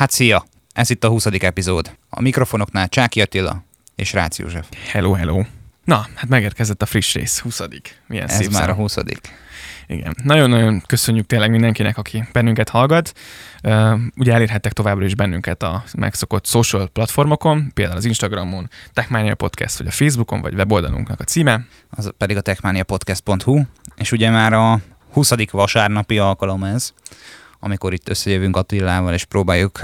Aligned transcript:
Hát 0.00 0.10
szia! 0.10 0.44
Ez 0.72 0.90
itt 0.90 1.04
a 1.04 1.08
20. 1.08 1.26
epizód. 1.26 1.96
A 2.10 2.20
mikrofonoknál 2.20 2.88
Csáki 2.88 3.20
Attila 3.20 3.64
és 3.96 4.12
Rácz 4.12 4.38
József. 4.38 4.66
Hello, 4.90 5.12
hello. 5.12 5.42
Na, 5.84 6.06
hát 6.14 6.28
megérkezett 6.28 6.82
a 6.82 6.86
friss 6.86 7.14
rész, 7.14 7.38
20. 7.38 7.60
Milyen 8.06 8.28
Ez 8.28 8.34
szép 8.34 8.50
már 8.50 8.62
szám. 8.62 8.70
a 8.70 8.74
20. 8.74 8.96
Igen. 9.86 10.16
Nagyon-nagyon 10.22 10.82
köszönjük 10.86 11.26
tényleg 11.26 11.50
mindenkinek, 11.50 11.98
aki 11.98 12.24
bennünket 12.32 12.68
hallgat. 12.68 13.12
Uh, 13.62 13.98
ugye 14.16 14.32
elérhettek 14.32 14.72
továbbra 14.72 15.04
is 15.04 15.14
bennünket 15.14 15.62
a 15.62 15.84
megszokott 15.94 16.46
social 16.46 16.88
platformokon, 16.88 17.70
például 17.74 17.96
az 17.96 18.04
Instagramon, 18.04 18.70
Techmania 18.92 19.34
Podcast, 19.34 19.78
vagy 19.78 19.86
a 19.86 19.90
Facebookon, 19.90 20.40
vagy 20.40 20.54
weboldalunknak 20.54 21.20
a 21.20 21.24
címe. 21.24 21.60
Az 21.90 22.12
pedig 22.18 22.36
a 22.36 22.40
techmaniapodcast.hu, 22.40 23.62
és 23.96 24.12
ugye 24.12 24.30
már 24.30 24.52
a 24.52 24.80
20. 25.12 25.32
vasárnapi 25.50 26.18
alkalom 26.18 26.64
ez, 26.64 26.92
amikor 27.60 27.92
itt 27.92 28.08
összejövünk 28.08 28.56
Attilával, 28.56 29.14
és 29.14 29.24
próbáljuk 29.24 29.80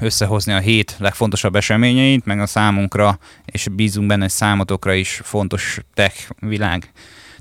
összehozni 0.00 0.52
a 0.52 0.58
hét 0.58 0.96
legfontosabb 0.98 1.56
eseményeit, 1.56 2.24
meg 2.24 2.40
a 2.40 2.46
számunkra, 2.46 3.18
és 3.44 3.68
bízunk 3.72 4.06
benne, 4.06 4.22
hogy 4.22 4.30
számotokra 4.30 4.94
is 4.94 5.20
fontos 5.24 5.78
tech 5.94 6.30
világ 6.38 6.92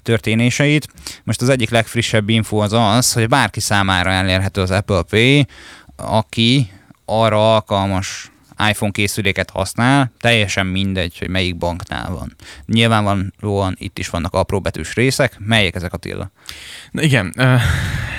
történéseit. 0.02 0.88
Most 1.24 1.42
az 1.42 1.50
egyik 1.50 1.70
legfrissebb 1.70 2.30
info 2.30 2.58
az 2.58 2.74
az, 2.74 3.14
hogy 3.14 3.28
bárki 3.28 3.60
számára 3.60 4.10
elérhető 4.10 4.62
az 4.62 4.72
Apple 4.72 5.02
Pay, 5.02 5.48
aki 5.96 6.72
arra 7.06 7.54
alkalmas 7.54 8.32
iPhone 8.70 8.92
készüléket 8.92 9.50
használ, 9.50 10.12
teljesen 10.20 10.66
mindegy, 10.66 11.18
hogy 11.18 11.30
melyik 11.30 11.58
banknál 11.58 12.12
van. 12.12 12.36
Nyilvánvalóan 12.66 13.76
itt 13.78 14.00
is 14.00 14.10
vannak 14.10 14.34
apró-betűs 14.34 14.94
részek. 14.94 15.36
Melyek 15.40 15.76
ezek 15.76 15.94
Attila? 15.94 16.32
Na 16.92 17.02
igen, 17.02 17.34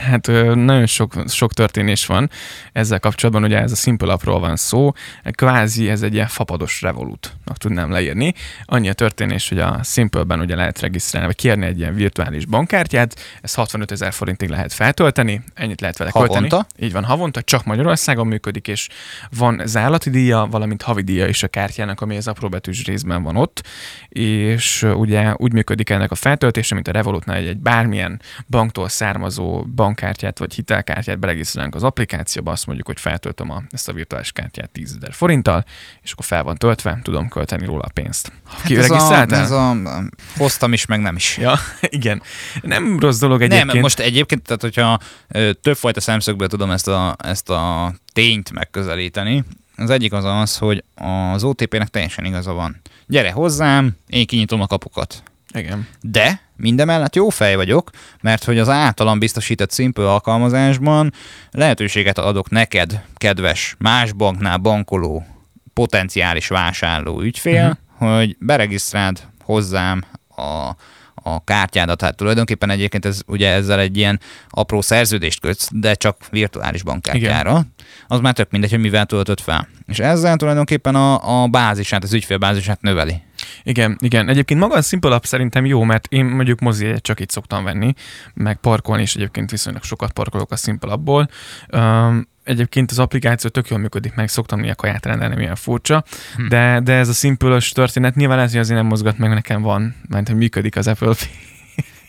hát 0.02 0.26
nagyon 0.54 0.86
sok, 0.86 1.14
sok 1.28 1.52
történés 1.52 2.06
van 2.06 2.30
ezzel 2.72 3.00
kapcsolatban, 3.00 3.44
ugye 3.44 3.58
ez 3.58 3.72
a 3.72 3.76
Simple 3.76 4.12
Appról 4.12 4.40
van 4.40 4.56
szó, 4.56 4.92
kvázi 5.30 5.88
ez 5.88 6.02
egy 6.02 6.14
ilyen 6.14 6.26
fapados 6.26 6.82
revolutnak 6.82 7.56
tudnám 7.56 7.90
leírni. 7.90 8.34
Annyi 8.64 8.88
a 8.88 8.92
történés, 8.92 9.48
hogy 9.48 9.58
a 9.58 9.80
Simple-ben 9.82 10.40
ugye 10.40 10.54
lehet 10.54 10.80
regisztrálni, 10.80 11.26
vagy 11.26 11.36
kérni 11.36 11.66
egy 11.66 11.78
ilyen 11.78 11.94
virtuális 11.94 12.46
bankkártyát, 12.46 13.20
ez 13.40 13.54
65 13.54 13.90
ezer 13.90 14.12
forintig 14.12 14.48
lehet 14.48 14.72
feltölteni, 14.72 15.42
ennyit 15.54 15.80
lehet 15.80 15.96
vele 15.98 16.10
Havonta? 16.12 16.38
költeni. 16.38 16.64
Így 16.86 16.92
van, 16.92 17.04
havonta, 17.04 17.42
csak 17.42 17.64
Magyarországon 17.64 18.26
működik, 18.26 18.68
és 18.68 18.88
van 19.36 19.62
zárlati 19.64 20.10
díja, 20.10 20.46
valamint 20.50 20.82
havidíja 20.82 21.26
is 21.26 21.42
a 21.42 21.48
kártyának, 21.48 22.00
ami 22.00 22.16
az 22.16 22.28
apróbetűs 22.28 22.84
részben 22.84 23.22
van 23.22 23.36
ott, 23.36 23.62
és 24.08 24.82
ugye 24.82 25.34
úgy 25.36 25.52
működik 25.52 25.90
ennek 25.90 26.10
a 26.10 26.14
feltöltése, 26.14 26.74
mint 26.74 26.88
a 26.88 26.92
Revolutnál 26.92 27.36
egy, 27.36 27.46
egy 27.46 27.58
bármilyen 27.58 28.20
banktól 28.48 28.88
származó 28.88 29.64
bankkártyát 29.92 30.38
vagy 30.38 30.54
hitelkártyát 30.54 31.18
beregisztrálunk 31.18 31.74
az 31.74 31.82
applikációba, 31.82 32.50
azt 32.50 32.66
mondjuk, 32.66 32.86
hogy 32.86 33.00
feltöltöm 33.00 33.50
a, 33.50 33.62
ezt 33.70 33.88
a 33.88 33.92
virtuális 33.92 34.32
kártyát 34.32 34.70
10 34.70 34.96
ezer 34.96 35.12
forinttal, 35.12 35.64
és 36.02 36.12
akkor 36.12 36.24
fel 36.24 36.42
van 36.42 36.56
töltve, 36.56 36.98
tudom 37.02 37.28
költeni 37.28 37.64
róla 37.64 37.82
a 37.82 37.90
pénzt. 37.94 38.32
Hát 38.46 38.70
ez, 38.70 38.90
a, 38.90 39.26
ez 39.28 39.50
a, 39.50 39.76
hoztam 40.36 40.72
is, 40.72 40.86
meg 40.86 41.00
nem 41.00 41.16
is. 41.16 41.36
Ja, 41.36 41.58
igen. 41.98 42.22
Nem 42.62 42.98
rossz 42.98 43.18
dolog 43.18 43.42
egyébként. 43.42 43.72
Nem, 43.72 43.80
most 43.80 43.98
egyébként, 43.98 44.42
tehát 44.42 44.60
hogyha 44.60 44.98
többfajta 45.62 46.00
szemszögből 46.00 46.48
tudom 46.48 46.70
ezt 46.70 46.88
a, 46.88 47.16
ezt 47.18 47.50
a 47.50 47.92
tényt 48.12 48.52
megközelíteni, 48.52 49.44
az 49.76 49.90
egyik 49.90 50.12
az 50.12 50.24
az, 50.24 50.58
hogy 50.58 50.84
az 50.94 51.44
OTP-nek 51.44 51.88
teljesen 51.88 52.24
igaza 52.24 52.52
van. 52.52 52.80
Gyere 53.06 53.30
hozzám, 53.30 53.96
én 54.06 54.26
kinyitom 54.26 54.60
a 54.60 54.66
kapukat. 54.66 55.22
Igen. 55.54 55.86
De 56.00 56.40
mindemellett 56.56 57.14
jó 57.14 57.28
fej 57.28 57.54
vagyok, 57.54 57.90
mert 58.20 58.44
hogy 58.44 58.58
az 58.58 58.68
általam 58.68 59.18
biztosított 59.18 59.72
Simple 59.72 60.10
alkalmazásban 60.10 61.12
lehetőséget 61.50 62.18
adok 62.18 62.50
neked, 62.50 63.04
kedves 63.14 63.76
más 63.78 64.12
banknál 64.12 64.56
bankoló, 64.56 65.26
potenciális 65.74 66.48
vásárló 66.48 67.20
ügyfél, 67.20 67.78
uh-huh. 67.98 68.18
hogy 68.18 68.36
beregisztráld 68.38 69.20
hozzám 69.44 70.04
a, 70.36 70.76
a 71.14 71.44
kártyádat. 71.44 72.02
Hát 72.02 72.16
tulajdonképpen 72.16 72.70
egyébként 72.70 73.04
ez 73.04 73.20
ugye 73.26 73.50
ezzel 73.50 73.78
egy 73.78 73.96
ilyen 73.96 74.20
apró 74.48 74.80
szerződést 74.80 75.40
kötsz, 75.40 75.68
de 75.72 75.94
csak 75.94 76.16
virtuális 76.30 76.82
bankkártyára. 76.82 77.50
Igen. 77.50 77.72
Az 78.06 78.20
már 78.20 78.32
tök 78.32 78.50
mindegy, 78.50 78.70
hogy 78.70 78.80
mivel 78.80 79.06
töltött 79.06 79.40
fel. 79.40 79.68
És 79.86 79.98
ezzel 79.98 80.36
tulajdonképpen 80.36 80.94
a, 80.94 81.42
a 81.42 81.46
bázisát, 81.46 82.02
az 82.02 82.12
ügyfélbázisát 82.12 82.80
növeli. 82.80 83.22
Igen, 83.62 83.96
igen. 84.00 84.28
Egyébként 84.28 84.60
maga 84.60 84.74
a 84.74 84.82
Simple 84.82 85.14
App 85.14 85.24
szerintem 85.24 85.66
jó, 85.66 85.82
mert 85.82 86.06
én 86.10 86.24
mondjuk 86.24 86.60
mozi 86.60 86.94
csak 87.00 87.20
itt 87.20 87.30
szoktam 87.30 87.64
venni, 87.64 87.94
meg 88.34 88.56
parkolni 88.56 89.02
is 89.02 89.14
egyébként 89.14 89.50
viszonylag 89.50 89.82
sokat 89.82 90.12
parkolok 90.12 90.52
a 90.52 90.56
Simple 90.56 90.92
Appból. 90.92 91.28
Um, 91.72 92.30
egyébként 92.44 92.90
az 92.90 92.98
applikáció 92.98 93.50
tök 93.50 93.68
jól 93.68 93.78
működik, 93.78 94.14
meg 94.14 94.28
szoktam 94.28 94.60
néha 94.60 94.74
kaját 94.74 95.06
rendelni, 95.06 95.34
milyen 95.34 95.54
furcsa, 95.54 96.04
hm. 96.36 96.48
de, 96.48 96.80
de 96.80 96.92
ez 96.92 97.08
a 97.08 97.12
simple 97.12 97.60
történet 97.72 98.14
nyilván 98.14 98.38
ez, 98.38 98.50
hogy 98.50 98.60
azért 98.60 98.78
nem 98.78 98.86
mozgat 98.86 99.18
meg, 99.18 99.30
nekem 99.30 99.62
van, 99.62 99.94
mert 100.08 100.28
hogy 100.28 100.36
működik 100.36 100.76
az 100.76 100.86
Apple 100.86 101.06
Pay. 101.06 101.51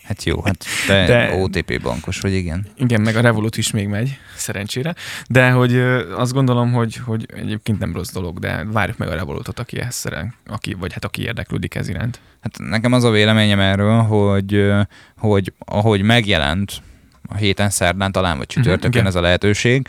Hát 0.04 0.24
jó, 0.24 0.42
hát 0.42 0.66
te 0.88 1.06
De-. 1.06 1.34
OTP 1.34 1.82
bankos 1.82 2.20
vagy, 2.20 2.34
igen. 2.34 2.68
Igen, 2.78 3.02
meg 3.02 3.16
a 3.16 3.22
Revolut 3.22 3.58
is 3.58 3.72
még 3.72 3.88
megy, 3.88 4.18
szerencsére. 4.36 4.96
De 5.28 5.50
hogy 5.50 5.78
azt 6.18 6.34
gondolom, 6.34 6.72
hogy, 6.72 6.96
hogy 6.96 7.26
egyébként 7.36 7.80
nem 7.80 7.94
rossz 7.94 8.12
dolog, 8.12 8.40
de 8.40 8.64
várjuk 8.72 8.98
meg 8.98 9.08
a 9.08 9.16
Revolutot, 9.16 9.60
aki 9.60 9.80
ezt 9.80 9.98
szeren, 9.98 10.34
aki, 10.46 10.74
vagy 10.74 10.94
hát 10.94 11.06
aki 11.06 11.22
érdeklődik 11.22 11.76
ez 11.76 11.90
iránt. 11.90 12.20
Hát 12.42 12.58
nekem 12.58 12.94
az 12.94 13.04
a 13.04 13.10
véleményem 13.10 13.60
erről, 13.60 14.02
hogy, 14.02 14.72
hogy 15.18 15.54
ahogy 15.60 16.02
megjelent 16.02 16.82
a 17.28 17.36
héten 17.36 17.70
szerdán 17.70 18.12
talán, 18.12 18.38
vagy 18.38 18.48
csütörtökön 18.48 18.92
igen. 18.92 19.06
ez 19.06 19.16
a 19.16 19.22
lehetőség, 19.22 19.88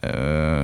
ö, 0.00 0.62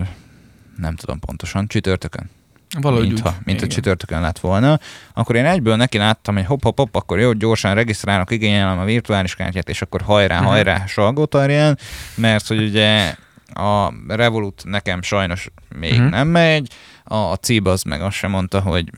nem 0.77 0.97
tudom 0.97 1.19
pontosan, 1.19 1.67
csütörtökön. 1.67 2.31
Valahogy 2.81 3.07
mintha, 3.07 3.29
úgy. 3.29 3.45
mint 3.45 3.59
a 3.61 3.65
Igen. 3.65 3.69
csütörtökön 3.77 4.21
lett 4.21 4.39
volna, 4.39 4.79
akkor 5.15 5.37
én 5.37 5.45
egyből 5.45 5.77
neki 5.77 5.99
láttam, 5.99 6.35
hogy 6.35 6.45
hopp, 6.45 6.63
hopp, 6.63 6.77
hopp, 6.77 6.95
akkor 6.97 7.19
jó, 7.19 7.33
gyorsan 7.33 7.75
regisztrálok, 7.75 8.31
igényelem 8.31 8.79
a 8.79 8.85
virtuális 8.85 9.35
kártyát, 9.35 9.69
és 9.69 9.83
akkor 9.83 10.03
hajrá, 10.03 10.39
Mhm. 10.39 10.49
hajrá, 10.49 10.87
salgótarján, 10.87 11.79
mert 12.15 12.47
hogy 12.47 12.63
ugye 12.63 13.15
a 13.55 13.93
Revolut 14.09 14.63
nekem 14.65 15.03
sajnos 15.03 15.49
még 15.79 16.01
Mhm. 16.01 16.09
nem 16.09 16.29
megy, 16.29 16.69
a, 17.05 17.15
a 17.17 17.37
CIB 17.37 17.67
az 17.67 17.83
meg 17.83 18.03
azt 18.03 18.17
sem 18.17 18.31
mondta, 18.31 18.61
hogy 18.61 18.91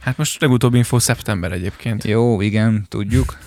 Hát 0.00 0.16
most 0.16 0.40
legutóbbi 0.40 0.76
info 0.76 0.98
szeptember 0.98 1.52
egyébként. 1.52 2.04
jó, 2.04 2.40
igen, 2.40 2.86
tudjuk. 2.88 3.38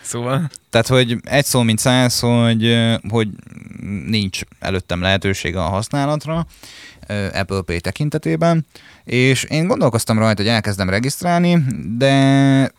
Szóval 0.00 0.50
Tehát, 0.70 0.86
hogy 0.86 1.16
egy 1.22 1.44
szó, 1.44 1.62
mint 1.62 1.78
száz, 1.78 2.20
hogy, 2.20 2.88
hogy 3.08 3.28
nincs 4.06 4.40
előttem 4.58 5.00
lehetősége 5.00 5.58
a 5.64 5.68
használatra 5.68 6.46
Apple 7.32 7.60
Pay 7.60 7.80
tekintetében, 7.80 8.66
és 9.04 9.44
én 9.44 9.66
gondolkoztam 9.66 10.18
rajta, 10.18 10.42
hogy 10.42 10.50
elkezdem 10.50 10.88
regisztrálni, 10.90 11.64
de 11.96 12.72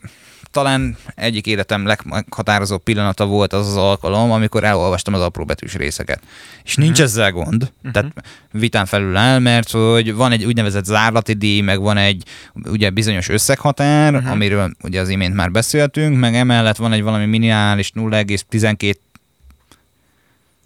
talán 0.52 0.98
egyik 1.16 1.48
életem 1.48 1.86
leghatározóbb 1.86 2.84
pillanata 2.84 3.26
volt 3.26 3.54
az 3.54 3.68
az 3.68 3.76
alkalom, 3.76 4.32
amikor 4.32 4.64
elolvastam 4.64 5.14
az 5.14 5.22
apróbetűs 5.22 5.76
részeket. 5.76 6.22
És 6.64 6.76
nincs 6.76 6.98
Mhm. 6.98 7.04
ezzel 7.08 7.32
gond, 7.32 7.72
tehát 7.92 8.14
vitán 8.52 8.86
felül 8.86 9.16
áll, 9.16 9.40
mert 9.40 9.72
hogy 9.72 10.14
van 10.14 10.32
egy 10.32 10.44
úgynevezett 10.46 10.86
zárlati 10.86 11.34
díj, 11.34 11.62
meg 11.62 11.80
van 11.82 11.98
egy 11.98 12.24
ugye 12.70 12.90
bizonyos 12.90 13.30
összeghatár, 13.30 14.14
Mhm. 14.14 14.28
amiről 14.30 14.72
ugye 14.84 15.00
az 15.02 15.10
imént 15.10 15.34
már 15.36 15.52
beszéltünk, 15.52 16.20
meg 16.20 16.36
emellett 16.36 16.78
van 16.78 16.94
egy 16.94 17.04
valami 17.04 17.26
minimális 17.26 17.92
0,12 17.92 18.94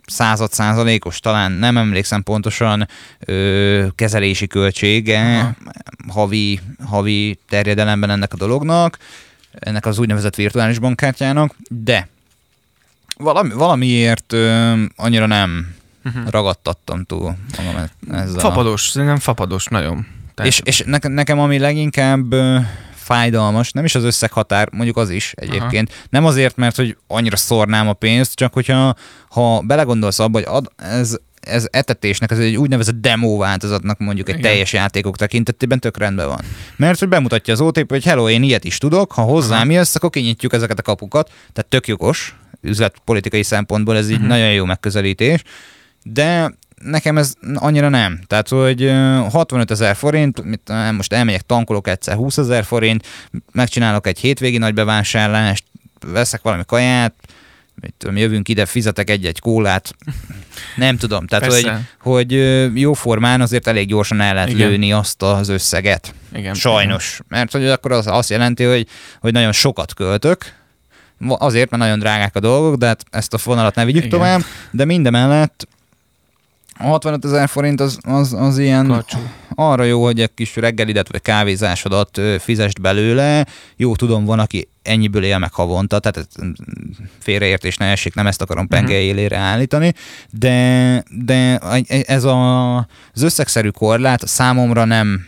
század 0.07 0.53
százalékos, 0.53 1.19
talán 1.19 1.51
nem 1.51 1.77
emlékszem 1.77 2.23
pontosan, 2.23 2.87
ö, 3.19 3.87
kezelési 3.95 4.47
költsége 4.47 5.39
Aha. 5.39 5.55
havi, 6.07 6.59
havi 6.85 7.39
terjedelemben 7.49 8.09
ennek 8.09 8.33
a 8.33 8.37
dolognak, 8.37 8.97
ennek 9.51 9.85
az 9.85 9.99
úgynevezett 9.99 10.35
virtuális 10.35 10.79
bankkártyának, 10.79 11.55
de 11.69 12.07
valami, 13.17 13.53
valamiért 13.53 14.33
ö, 14.33 14.73
annyira 14.95 15.25
nem 15.25 15.75
uh-huh. 16.05 16.29
ragadtattam 16.29 17.03
túl 17.03 17.35
magam 17.57 17.83
ezzel. 18.11 18.37
a- 18.37 18.39
fapados, 18.39 18.81
szerintem 18.89 19.17
fapados 19.19 19.65
nagyon. 19.65 20.05
Tehát, 20.35 20.51
És, 20.51 20.61
és 20.63 20.83
nekem, 20.85 21.11
nekem 21.11 21.39
ami 21.39 21.57
leginkább 21.59 22.35
fájdalmas, 23.07 23.71
nem 23.71 23.85
is 23.85 23.95
az 23.95 24.03
összeghatár, 24.03 24.69
mondjuk 24.71 24.97
az 24.97 25.09
is 25.09 25.33
egyébként. 25.35 25.89
Aha. 25.89 25.99
Nem 26.09 26.25
azért, 26.25 26.55
mert 26.55 26.75
hogy 26.75 26.97
annyira 27.07 27.35
szórnám 27.35 27.87
a 27.87 27.93
pénzt, 27.93 28.33
csak 28.33 28.53
hogyha 28.53 28.95
ha 29.29 29.61
belegondolsz 29.61 30.19
abba, 30.19 30.37
hogy 30.37 30.47
ad, 30.49 30.71
ez, 30.75 31.17
ez 31.39 31.67
etetésnek, 31.71 32.31
ez 32.31 32.39
egy 32.39 32.55
úgynevezett 32.55 32.95
demo 33.01 33.37
változatnak 33.37 33.99
mondjuk 33.99 34.29
egy 34.29 34.37
Igen. 34.37 34.49
teljes 34.51 34.73
játékok 34.73 35.17
tekintetében 35.17 35.79
tök 35.79 35.97
rendben 35.97 36.27
van. 36.27 36.39
Mert 36.75 36.99
hogy 36.99 37.07
bemutatja 37.07 37.53
az 37.53 37.61
OTP, 37.61 37.89
hogy 37.89 38.03
hello, 38.03 38.29
én 38.29 38.43
ilyet 38.43 38.63
is 38.63 38.77
tudok, 38.77 39.11
ha 39.11 39.21
hozzám 39.21 39.71
jössz, 39.71 39.95
akkor 39.95 40.09
kinyitjuk 40.09 40.53
ezeket 40.53 40.79
a 40.79 40.81
kapukat, 40.81 41.27
tehát 41.27 41.69
tök 41.69 41.87
jogos, 41.87 42.35
üzletpolitikai 42.61 43.43
szempontból 43.43 43.97
ez 43.97 44.09
így 44.09 44.19
Mhm. 44.19 44.27
nagyon 44.27 44.51
jó 44.51 44.65
megközelítés, 44.65 45.41
de 46.03 46.53
nekem 46.83 47.17
ez 47.17 47.33
annyira 47.53 47.89
nem. 47.89 48.19
Tehát, 48.27 48.49
hogy 48.49 48.83
ö, 48.83 49.25
65 49.31 49.71
ezer 49.71 49.95
forint, 49.95 50.43
mit, 50.43 50.71
most 50.91 51.13
elmegyek, 51.13 51.41
tankolok 51.41 51.87
egyszer 51.87 52.15
20 52.15 52.37
ezer 52.37 52.63
forint, 52.63 53.07
megcsinálok 53.51 54.07
egy 54.07 54.19
hétvégi 54.19 54.57
nagy 54.57 54.73
bevásárlást, 54.73 55.63
veszek 56.05 56.41
valami 56.41 56.63
kaját, 56.65 57.13
mit 57.81 57.93
tudom, 57.97 58.17
jövünk 58.17 58.49
ide, 58.49 58.65
fizetek 58.65 59.09
egy-egy 59.09 59.39
kólát, 59.39 59.95
nem 60.75 60.97
tudom. 60.97 61.27
Tehát, 61.27 61.45
hogy, 61.45 61.63
Persze. 61.63 61.89
hogy 62.01 62.33
ö, 62.33 62.67
jó 62.73 62.93
formán 62.93 63.41
azért 63.41 63.67
elég 63.67 63.87
gyorsan 63.87 64.21
el 64.21 64.33
lehet 64.33 64.49
Igen. 64.49 64.69
lőni 64.69 64.91
azt 64.91 65.21
az 65.21 65.49
összeget. 65.49 66.13
Igen. 66.33 66.53
Sajnos. 66.53 67.19
Mert 67.27 67.51
hogy 67.51 67.65
akkor 67.67 67.91
az 67.91 68.07
azt 68.07 68.29
jelenti, 68.29 68.63
hogy, 68.63 68.87
hogy 69.19 69.33
nagyon 69.33 69.51
sokat 69.51 69.93
költök, 69.93 70.55
azért, 71.27 71.69
mert 71.69 71.83
nagyon 71.83 71.99
drágák 71.99 72.35
a 72.35 72.39
dolgok, 72.39 72.75
de 72.75 72.85
hát 72.85 73.03
ezt 73.09 73.33
a 73.33 73.37
fonalat 73.37 73.75
ne 73.75 73.85
vigyük 73.85 74.03
Igen. 74.05 74.19
tovább, 74.19 74.41
de 74.71 74.85
mindemellett 74.85 75.67
a 76.79 76.83
65 76.87 77.25
ezer 77.25 77.49
forint 77.49 77.81
az, 77.81 77.99
az, 78.03 78.33
az 78.33 78.57
ilyen 78.57 78.87
Karcsú. 78.87 79.17
arra 79.55 79.83
jó, 79.83 80.03
hogy 80.03 80.19
egy 80.21 80.33
kis 80.33 80.55
reggelidet 80.55 81.11
vagy 81.11 81.21
kávézásodat 81.21 82.21
fizest 82.39 82.81
belőle. 82.81 83.45
Jó, 83.75 83.95
tudom, 83.95 84.25
van, 84.25 84.39
aki 84.39 84.69
ennyiből 84.81 85.23
él 85.23 85.37
meg 85.37 85.53
havonta, 85.53 85.99
tehát 85.99 86.27
mm, 86.43 86.49
félreértés 87.19 87.77
ne 87.77 87.85
essék, 87.85 88.13
nem 88.13 88.27
ezt 88.27 88.41
akarom 88.41 88.67
penge 88.67 88.93
Mhm. 88.93 89.01
élére 89.01 89.37
állítani, 89.37 89.93
de, 90.31 91.03
de 91.25 91.57
ez 92.05 92.23
a, 92.23 92.75
az 93.13 93.21
összegszerű 93.21 93.69
korlát 93.69 94.27
számomra 94.27 94.85
nem, 94.85 95.25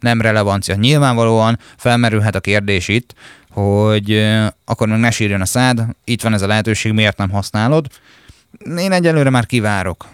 nem 0.00 0.20
relevancia. 0.20 0.74
Nyilvánvalóan 0.74 1.58
felmerülhet 1.76 2.34
a 2.34 2.40
kérdés 2.40 2.88
itt, 2.88 3.14
hogy 3.50 4.26
akkor 4.64 4.88
meg 4.88 4.98
ne 4.98 5.10
sírjon 5.10 5.40
a 5.40 5.44
szád, 5.46 5.82
itt 6.04 6.22
van 6.22 6.34
ez 6.34 6.42
a 6.42 6.46
lehetőség, 6.46 6.92
miért 6.92 7.16
nem 7.16 7.30
használod. 7.30 7.86
Én 8.78 8.92
egyelőre 8.92 9.30
már 9.30 9.46
kivárok. 9.46 10.06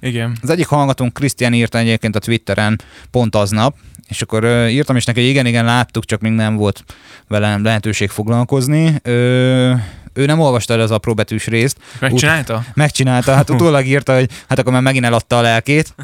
Igen. 0.00 0.36
Az 0.42 0.50
egyik 0.50 0.66
hallgatónk 0.66 1.12
Krisztián 1.12 1.52
írta 1.52 1.78
egyébként 1.78 2.16
a 2.16 2.18
Twitteren 2.18 2.80
pont 3.10 3.34
aznap, 3.34 3.76
és 4.08 4.22
akkor 4.22 4.44
ö, 4.44 4.66
írtam 4.66 4.96
is 4.96 5.04
neki, 5.04 5.20
hogy 5.20 5.28
igen, 5.28 5.46
igen, 5.46 5.64
láttuk, 5.64 6.04
csak 6.04 6.20
még 6.20 6.32
nem 6.32 6.56
volt 6.56 6.84
velem 7.28 7.62
lehetőség 7.62 8.10
foglalkozni. 8.10 8.94
Ö, 9.02 9.72
ő 10.12 10.26
nem 10.26 10.40
olvasta 10.40 10.72
el 10.74 10.80
az 10.80 10.90
apróbetűs 10.90 11.46
részt, 11.46 11.76
Megcsinálta? 12.00 12.64
megcsinálta, 12.74 13.34
hát 13.34 13.50
utólag 13.50 13.86
írta, 13.86 14.14
hogy 14.14 14.30
hát 14.48 14.58
akkor 14.58 14.72
már 14.72 14.82
megint 14.82 15.04
eladta 15.04 15.38
a 15.38 15.40
lelkét, 15.40 15.94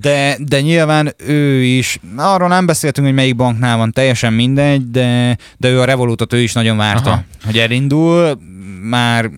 de, 0.00 0.36
de 0.38 0.60
nyilván 0.60 1.14
ő 1.16 1.62
is, 1.62 1.98
arról 2.16 2.48
nem 2.48 2.66
beszéltünk, 2.66 3.06
hogy 3.06 3.16
melyik 3.16 3.36
banknál 3.36 3.76
van, 3.76 3.92
teljesen 3.92 4.32
mindegy, 4.32 4.90
de, 4.90 5.36
de 5.56 5.68
ő 5.68 5.80
a 5.80 5.84
Revolutot 5.84 6.32
ő 6.32 6.38
is 6.38 6.52
nagyon 6.52 6.76
várta. 6.76 7.10
Aha. 7.10 7.24
hogy 7.44 7.58
elindul, 7.58 8.38
már 8.82 9.30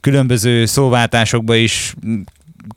különböző 0.00 0.66
szóváltásokba 0.66 1.54
is 1.54 1.94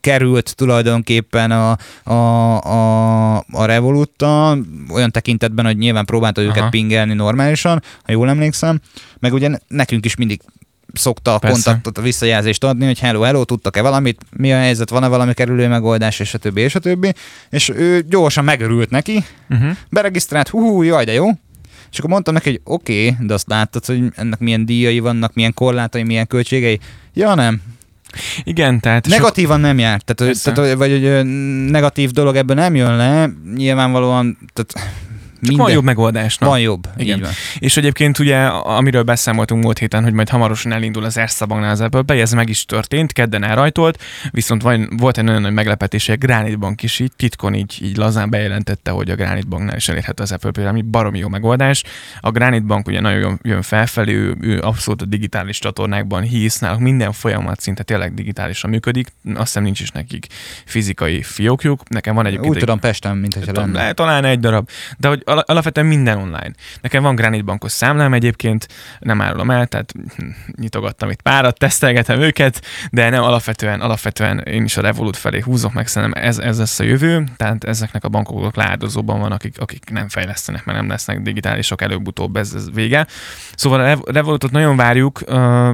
került 0.02 0.56
tulajdonképpen 0.56 1.52
a, 1.52 1.78
a, 2.04 2.14
a, 2.62 3.36
a 3.38 3.66
Revolutta, 3.66 4.58
olyan 4.90 5.12
tekintetben, 5.12 5.66
hogy 5.66 5.78
nyilván 5.78 6.06
próbálta 6.06 6.42
őket 6.42 6.58
Aha. 6.58 6.70
pingelni 6.70 7.14
normálisan, 7.14 7.84
ha 8.04 8.12
jól 8.12 8.30
emlékszem, 8.30 8.80
meg 9.20 9.34
ugye 9.34 9.50
nekünk 9.68 10.06
is 10.06 10.16
mindig 10.16 10.42
szokta 10.94 11.34
a 11.34 11.38
Persze. 11.40 11.64
kontaktot, 11.64 11.98
a 11.98 12.02
visszajelzést 12.02 12.64
adni, 12.64 12.86
hogy 12.86 13.00
hello, 13.00 13.22
hello, 13.22 13.44
tudtak-e 13.44 13.82
valamit, 13.82 14.22
mi 14.38 14.54
a 14.54 14.58
helyzet, 14.58 14.90
van-e 14.90 15.08
valami 15.08 15.34
kerülő 15.34 15.68
megoldás, 15.68 16.20
és 16.20 16.34
a 16.34 16.38
többi, 16.38 16.62
és 16.62 16.76
a 16.76 16.80
többi. 16.80 17.14
És 17.50 17.70
ő 17.70 18.06
gyorsan 18.10 18.44
megörült 18.44 18.90
neki, 18.90 19.24
Uh-huh. 19.50 19.78
beregisztrált, 19.90 20.48
hú, 20.48 20.60
hú, 20.60 20.82
jaj, 20.82 21.06
de 21.06 21.14
jó. 21.14 21.28
És 21.92 21.98
akkor 21.98 22.10
mondtam 22.10 22.34
neki, 22.34 22.50
hogy 22.50 22.62
oké, 22.64 23.08
okay, 23.08 23.28
de 23.28 23.34
azt 23.34 23.48
láttad, 23.48 23.86
hogy 23.86 24.04
ennek 24.16 24.40
milyen 24.40 24.66
díjai 24.66 25.00
vannak, 25.00 25.34
milyen 25.34 25.54
korlátai, 25.54 26.04
milyen 26.04 26.28
költségei. 26.28 26.80
Ja, 27.14 27.34
nem. 27.36 27.62
Igen, 28.44 28.80
tehát... 28.80 29.08
Negatívan 29.08 29.60
nem 29.60 29.80
járt. 29.80 30.06
Tehát, 30.06 30.34
Persze. 30.34 30.52
tehát, 30.52 30.78
vagy 30.78 30.92
hogy 30.92 31.26
negatív 31.70 32.12
dolog 32.12 32.36
ebből 32.36 32.56
nem 32.56 32.76
jön 32.76 32.96
le. 32.96 33.30
Nyilvánvalóan, 33.56 34.38
tehát 34.54 34.92
Csak 35.44 35.58
van 35.58 35.72
jobb 35.72 35.84
megoldás. 35.84 36.38
na. 36.38 36.48
Van 36.48 36.60
jobb. 36.60 36.88
Igen. 36.98 37.18
Így 37.18 37.24
van. 37.24 37.32
És 37.60 37.78
egyébként 37.78 38.20
ugye, 38.20 38.38
amiről 38.46 39.04
beszámoltunk 39.04 39.64
múlt 39.64 39.78
héten, 39.80 40.04
hogy 40.04 40.14
majd 40.14 40.30
hamarosan 40.30 40.72
elindul 40.72 41.04
az 41.04 41.18
Erste 41.18 41.46
banknál 41.46 41.72
az 41.72 41.82
apple 41.82 42.22
ez 42.22 42.32
meg 42.32 42.50
is 42.50 42.66
történt, 42.66 43.14
kedden 43.14 43.44
elrajtolt, 43.44 44.04
viszont 44.32 44.62
van, 44.62 44.90
volt 44.98 45.18
egy 45.18 45.24
nagyon 45.24 45.42
nagy 45.42 45.54
meglepetés, 45.54 46.06
hogy 46.06 46.18
a 46.22 46.26
Granite 46.26 46.56
Bank 46.56 46.84
is 46.84 47.00
így 47.00 47.12
titkon 47.16 47.54
így, 47.54 47.80
így 47.82 47.98
lazán 47.98 48.30
bejelentette, 48.30 48.92
hogy 48.92 49.10
a 49.10 49.16
Granite 49.16 49.48
Banknál 49.48 49.76
is 49.76 49.90
elérhető 49.90 50.24
az 50.24 50.32
Apple 50.32 50.52
Pay, 50.52 50.66
ami 50.66 50.82
baromi 50.82 51.20
jó 51.20 51.28
megoldás. 51.28 51.84
A 52.20 52.32
Granite 52.32 52.66
Bank 52.66 52.88
ugye 52.88 53.00
nagyon 53.00 53.40
jön, 53.42 53.62
felfelé, 53.62 54.14
ő, 54.14 54.36
ő 54.42 54.60
abszolút 54.60 55.02
a 55.02 55.06
digitális 55.06 55.60
csatornákban 55.60 56.22
hisz, 56.22 56.60
náluk 56.60 56.80
minden 56.80 57.12
folyamat 57.12 57.60
szinte 57.60 57.84
tényleg 57.84 58.14
digitálisan 58.14 58.70
működik, 58.70 59.08
azt 59.34 59.46
hiszem 59.46 59.64
nincs 59.64 59.80
is 59.80 59.90
nekik 59.92 60.28
fizikai 60.66 61.22
fiókjuk. 61.22 61.90
Nekem 61.90 62.16
van 62.16 62.26
egyébként 62.26 62.50
Úgy 62.50 62.56
egy 62.56 62.64
tudom, 62.64 62.80
Pesten, 62.80 63.18
mint 63.18 63.34
hogyha 63.34 63.52
lenne. 63.52 63.94
talán 63.94 64.26
egy 64.26 64.40
darab, 64.40 64.70
de 64.98 65.08
hogy 65.08 65.22
al- 65.34 65.50
alapvetően 65.50 65.88
minden 65.88 66.18
online. 66.18 66.52
Nekem 66.82 67.04
van 67.04 67.16
Granite 67.16 67.44
bankos 67.44 67.72
számlám 67.72 68.14
egyébként, 68.14 68.68
nem 69.00 69.22
árulom 69.22 69.52
el, 69.52 69.68
tehát 69.68 69.94
hm, 70.18 70.26
nyitogattam 70.56 71.10
itt 71.10 71.22
párat, 71.22 71.58
tesztelgetem 71.58 72.22
őket, 72.22 72.62
de 72.92 73.10
nem 73.10 73.24
alapvetően, 73.24 73.82
alapvetően 73.82 74.40
én 74.40 74.64
is 74.64 74.78
a 74.78 74.82
Revolut 74.82 75.18
felé 75.18 75.40
húzok 75.40 75.74
meg, 75.74 75.88
szerintem 75.88 76.24
ez, 76.24 76.38
ez 76.38 76.58
lesz 76.58 76.80
a 76.80 76.84
jövő, 76.84 77.24
tehát 77.38 77.64
ezeknek 77.64 78.04
a 78.04 78.10
bankok 78.10 78.56
leáldozóban 78.56 79.20
van, 79.20 79.32
akik, 79.32 79.60
akik 79.60 79.90
nem 79.90 80.10
fejlesztenek, 80.10 80.66
mert 80.66 80.78
nem 80.78 80.88
lesznek 80.90 81.22
digitálisok 81.22 81.82
előbb-utóbb, 81.82 82.36
ez, 82.36 82.54
ez 82.54 82.72
vége. 82.74 83.08
Szóval 83.56 83.80
a 83.80 83.84
Rev- 83.84 84.10
Revolutot 84.10 84.52
nagyon 84.52 84.76
várjuk, 84.76 85.24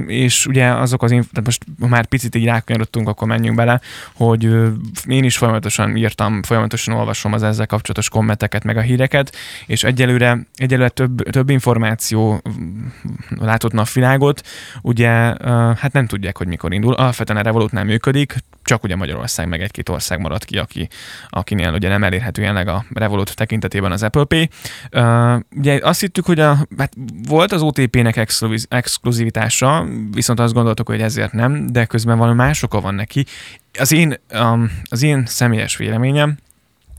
és 0.06 0.46
ugye 0.46 0.66
azok 0.66 1.02
az, 1.02 1.10
tehát 1.10 1.44
most 1.44 1.64
már 1.78 2.06
picit 2.06 2.34
így 2.34 2.44
rákanyarodtunk, 2.44 3.08
akkor 3.08 3.28
menjünk 3.28 3.56
bele, 3.56 3.80
hogy 4.14 4.44
én 5.06 5.24
is 5.24 5.36
folyamatosan 5.36 5.96
írtam, 5.96 6.42
folyamatosan 6.42 6.94
olvasom 6.94 7.32
az 7.32 7.42
ezzel 7.42 7.66
kapcsolatos 7.66 8.08
kommenteket, 8.08 8.64
meg 8.64 8.76
a 8.76 8.80
híreket, 8.80 9.36
és 9.66 9.84
egyelőre, 9.84 10.46
egyelőre 10.54 10.88
több, 10.88 11.22
több 11.22 11.50
információ 11.50 12.42
mm, 12.48 12.86
látott 13.40 13.72
napvilágot, 13.72 14.42
ugye 14.82 15.08
hát 15.76 15.92
nem 15.92 16.06
tudják, 16.06 16.36
hogy 16.36 16.46
mikor 16.46 16.72
indul. 16.72 16.94
Alapvetően 16.94 17.38
a 17.38 17.42
Revolut 17.42 17.72
nem 17.72 17.86
működik, 17.86 18.34
csak 18.62 18.82
ugye 18.82 18.96
Magyarország 18.96 19.48
meg 19.48 19.62
egy-két 19.62 19.88
ország 19.88 20.20
maradt 20.20 20.44
ki, 20.44 20.58
aki, 20.58 20.88
akinél 21.28 21.72
ugye 21.72 21.88
nem 21.88 22.04
elérhető 22.04 22.40
jelenleg 22.40 22.68
a 22.68 22.84
Revolut 22.94 23.36
tekintetében 23.36 23.92
az 23.92 24.02
Apple 24.02 24.24
Pay. 24.24 24.48
Ugye 25.56 25.78
azt 25.82 26.00
hittük, 26.00 26.26
hogy 26.26 26.40
a, 26.40 26.66
hát 26.78 26.92
volt 27.28 27.52
az 27.52 27.62
OTP-nek 27.62 28.16
exkluziv- 28.16 28.74
exkluzivitása, 28.74 29.86
viszont 30.12 30.40
azt 30.40 30.54
gondoltuk, 30.54 30.88
hogy 30.88 31.00
ezért 31.00 31.32
nem, 31.32 31.66
de 31.66 31.84
közben 31.84 32.18
valami 32.18 32.36
más 32.36 32.62
oka 32.62 32.80
van 32.80 32.94
neki. 32.94 33.26
Az 33.78 33.92
én, 33.92 34.14
az 34.90 35.02
én 35.02 35.26
személyes 35.26 35.76
véleményem, 35.76 36.36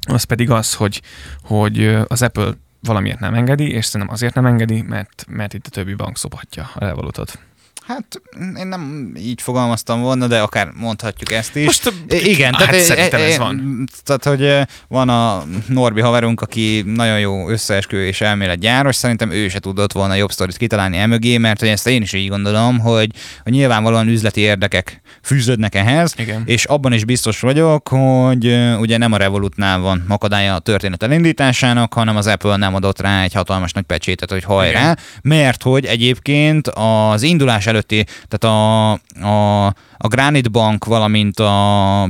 az 0.07 0.23
pedig 0.23 0.49
az, 0.49 0.73
hogy, 0.73 1.01
hogy 1.41 1.85
az 2.07 2.21
Apple 2.21 2.53
valamiért 2.81 3.19
nem 3.19 3.33
engedi, 3.33 3.71
és 3.71 3.85
szerintem 3.85 4.15
azért 4.15 4.33
nem 4.33 4.45
engedi, 4.45 4.81
mert, 4.81 5.25
mert 5.29 5.53
itt 5.53 5.65
a 5.65 5.69
többi 5.69 5.93
bank 5.93 6.17
szophatja 6.17 6.69
a 6.73 6.79
Revolutot. 6.79 7.39
Hát 7.87 8.21
én 8.57 8.67
nem 8.67 9.13
így 9.17 9.41
fogalmaztam 9.41 10.01
volna, 10.01 10.27
de 10.27 10.39
akár 10.39 10.71
mondhatjuk 10.75 11.31
ezt 11.31 11.55
is. 11.55 11.65
Most 11.65 11.93
Igen, 12.09 12.53
hát 12.53 12.67
tehát, 12.67 12.83
szerintem 12.83 13.21
ez 13.21 13.37
van. 13.37 13.87
Tehát, 14.03 14.23
hogy 14.23 14.67
van 14.87 15.09
a 15.09 15.43
Norbi 15.67 16.01
haverunk, 16.01 16.41
aki 16.41 16.83
nagyon 16.85 17.19
jó 17.19 17.49
összeesküvő 17.49 18.05
és 18.05 18.21
elméletgyáros, 18.21 18.95
szerintem 18.95 19.31
ő 19.31 19.49
se 19.49 19.59
tudott 19.59 19.91
volna 19.91 20.13
jobb 20.13 20.31
sztorit 20.31 20.57
kitalálni 20.57 20.97
emögé, 20.97 21.37
mert 21.37 21.59
hogy 21.59 21.69
ezt 21.69 21.87
én 21.87 22.01
is 22.01 22.13
így 22.13 22.29
gondolom, 22.29 22.79
hogy, 22.79 23.09
hogy 23.43 23.51
nyilvánvalóan 23.51 24.07
üzleti 24.07 24.41
érdekek 24.41 25.01
fűződnek 25.23 25.75
ehhez, 25.75 26.13
Igen. 26.17 26.43
és 26.45 26.65
abban 26.65 26.93
is 26.93 27.05
biztos 27.05 27.39
vagyok, 27.39 27.87
hogy 27.87 28.57
ugye 28.79 28.97
nem 28.97 29.11
a 29.11 29.17
Revolutnál 29.17 29.79
van 29.79 30.05
akadálya 30.07 30.55
a 30.55 30.59
történet 30.59 31.03
elindításának, 31.03 31.93
hanem 31.93 32.17
az 32.17 32.27
Apple 32.27 32.55
nem 32.55 32.75
adott 32.75 33.01
rá 33.01 33.23
egy 33.23 33.33
hatalmas 33.33 33.71
nagy 33.71 33.83
pecsétet, 33.83 34.31
hogy 34.31 34.43
hajrá, 34.43 34.79
Igen. 34.79 34.97
mert 35.21 35.63
hogy 35.63 35.85
egyébként 35.85 36.67
az 36.67 37.21
indulás 37.21 37.67
előtti, 37.71 38.05
tehát 38.27 38.43
a, 38.43 38.91
a, 39.27 39.65
a 39.97 40.07
Granite 40.07 40.49
Bank, 40.49 40.85
valamint 40.85 41.39
a 41.39 42.09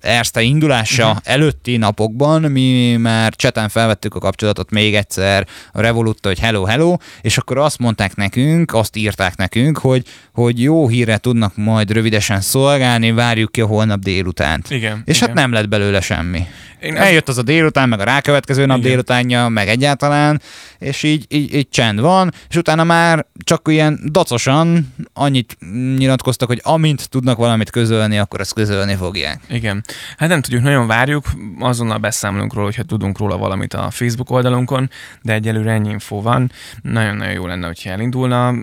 Erste 0.00 0.40
indulása 0.42 1.06
uh-huh. 1.06 1.20
előtti 1.24 1.76
napokban 1.76 2.42
mi 2.42 2.96
már 2.96 3.34
cseten 3.34 3.68
felvettük 3.68 4.14
a 4.14 4.18
kapcsolatot 4.18 4.70
még 4.70 4.94
egyszer 4.94 5.46
a 5.72 5.80
Revolutta, 5.80 6.28
hogy 6.28 6.38
hello, 6.38 6.64
hello, 6.64 6.96
és 7.20 7.38
akkor 7.38 7.58
azt 7.58 7.78
mondták 7.78 8.14
nekünk, 8.14 8.74
azt 8.74 8.96
írták 8.96 9.36
nekünk, 9.36 9.78
hogy, 9.78 10.06
hogy 10.32 10.62
jó 10.62 10.88
hírre 10.88 11.18
tudnak 11.18 11.56
majd 11.56 11.90
rövidesen 11.90 12.40
szolgálni, 12.40 13.12
várjuk 13.12 13.52
ki 13.52 13.60
a 13.60 13.66
holnap 13.66 14.00
délutánt. 14.00 14.70
Igen. 14.70 15.02
És 15.04 15.16
igen. 15.16 15.28
hát 15.28 15.36
nem 15.36 15.52
lett 15.52 15.68
belőle 15.68 16.00
semmi. 16.00 16.46
Én 16.82 16.96
Eljött 16.96 17.28
az 17.28 17.38
a 17.38 17.42
délután, 17.42 17.88
meg 17.88 18.00
a 18.00 18.04
rákövetkező 18.04 18.66
nap 18.66 18.78
Igen. 18.78 18.90
délutánja, 18.90 19.48
meg 19.48 19.68
egyáltalán, 19.68 20.40
és 20.78 21.02
így, 21.02 21.24
így, 21.28 21.54
így 21.54 21.68
csend 21.68 22.00
van, 22.00 22.32
és 22.48 22.56
utána 22.56 22.84
már 22.84 23.26
csak 23.44 23.68
ilyen 23.70 24.00
dacosan 24.10 24.94
annyit 25.12 25.56
nyilatkoztak, 25.96 26.48
hogy 26.48 26.60
amint 26.62 27.08
tudnak 27.08 27.36
valamit 27.36 27.70
közölni, 27.70 28.18
akkor 28.18 28.40
azt 28.40 28.52
közölni 28.54 28.94
fogják. 28.94 29.40
Igen. 29.48 29.71
Hát 30.16 30.28
nem 30.28 30.40
tudjuk, 30.40 30.62
nagyon 30.62 30.86
várjuk, 30.86 31.24
azonnal 31.58 31.98
beszámolunk 31.98 32.52
róla, 32.54 32.66
hogyha 32.66 32.82
tudunk 32.82 33.18
róla 33.18 33.36
valamit 33.36 33.74
a 33.74 33.90
Facebook 33.90 34.30
oldalunkon, 34.30 34.90
de 35.22 35.32
egyelőre 35.32 35.72
ennyi 35.72 35.90
info 35.90 36.22
van. 36.22 36.50
Nagyon-nagyon 36.82 37.32
jó 37.32 37.46
lenne, 37.46 37.66
hogyha 37.66 37.90
elindulna. 37.90 38.54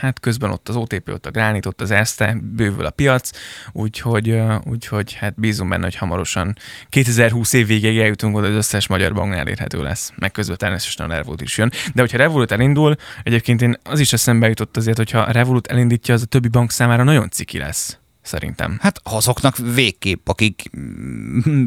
hát 0.00 0.20
közben 0.20 0.50
ott 0.50 0.68
az 0.68 0.76
OTP, 0.76 1.08
ott 1.08 1.26
a 1.26 1.30
Gránit, 1.30 1.66
ott 1.66 1.80
az 1.80 1.90
Erste, 1.90 2.36
bővül 2.42 2.84
a 2.84 2.90
piac, 2.90 3.30
úgyhogy, 3.72 4.40
úgyhogy 4.64 5.12
hát 5.12 5.34
bízunk 5.40 5.70
benne, 5.70 5.84
hogy 5.84 5.96
hamarosan 5.96 6.56
2020 6.88 7.52
év 7.52 7.66
végéig 7.66 7.98
eljutunk 7.98 8.36
oda, 8.36 8.46
az 8.46 8.54
összes 8.54 8.86
magyar 8.86 9.14
banknál 9.14 9.46
érhető 9.46 9.82
lesz, 9.82 10.12
meg 10.16 10.30
közben 10.30 10.56
természetesen 10.56 11.10
a 11.10 11.14
Revolut 11.14 11.40
is 11.40 11.58
jön. 11.58 11.70
De 11.94 12.00
hogyha 12.00 12.18
Revolut 12.18 12.52
elindul, 12.52 12.96
egyébként 13.22 13.62
én 13.62 13.76
az 13.82 14.00
is 14.00 14.12
eszembe 14.12 14.48
jutott 14.48 14.76
azért, 14.76 14.96
hogyha 14.96 15.30
Revolut 15.30 15.66
elindítja, 15.66 16.14
az 16.14 16.22
a 16.22 16.26
többi 16.26 16.48
bank 16.48 16.70
számára 16.70 17.02
nagyon 17.02 17.30
ciki 17.30 17.58
lesz 17.58 17.99
szerintem. 18.22 18.78
Hát 18.80 19.00
azoknak 19.02 19.56
végképp, 19.74 20.28
akik 20.28 20.70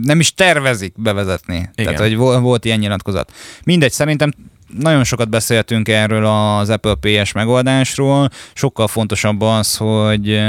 nem 0.01 0.19
is 0.19 0.33
tervezik 0.33 0.93
bevezetni. 0.95 1.55
Igen. 1.55 1.72
Tehát, 1.75 2.00
hogy 2.00 2.15
volt 2.17 2.65
ilyen 2.65 2.79
nyilatkozat. 2.79 3.31
Mindegy, 3.63 3.91
szerintem 3.91 4.31
nagyon 4.79 5.03
sokat 5.03 5.29
beszéltünk 5.29 5.89
erről 5.89 6.25
az 6.25 6.69
Apple 6.69 6.95
PS 6.95 7.31
megoldásról, 7.31 8.29
sokkal 8.53 8.88
fontosabb 8.88 9.41
az, 9.41 9.77
hogy, 9.77 10.41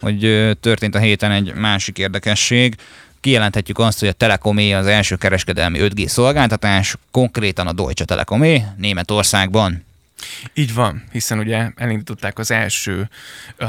hogy 0.00 0.50
történt 0.60 0.94
a 0.94 0.98
héten 0.98 1.30
egy 1.30 1.54
másik 1.54 1.98
érdekesség, 1.98 2.76
kijelenthetjük 3.20 3.78
azt, 3.78 3.98
hogy 3.98 4.08
a 4.08 4.12
Telekomé 4.12 4.72
az 4.72 4.86
első 4.86 5.16
kereskedelmi 5.16 5.78
5G 5.80 6.06
szolgáltatás, 6.06 6.96
konkrétan 7.10 7.66
a 7.66 7.72
Deutsche 7.72 8.04
Telekomé 8.04 8.64
Németországban. 8.76 9.84
Így 10.54 10.74
van, 10.74 11.02
hiszen 11.12 11.38
ugye 11.38 11.70
elindították 11.76 12.38
az 12.38 12.50
első 12.50 13.08
uh, 13.60 13.68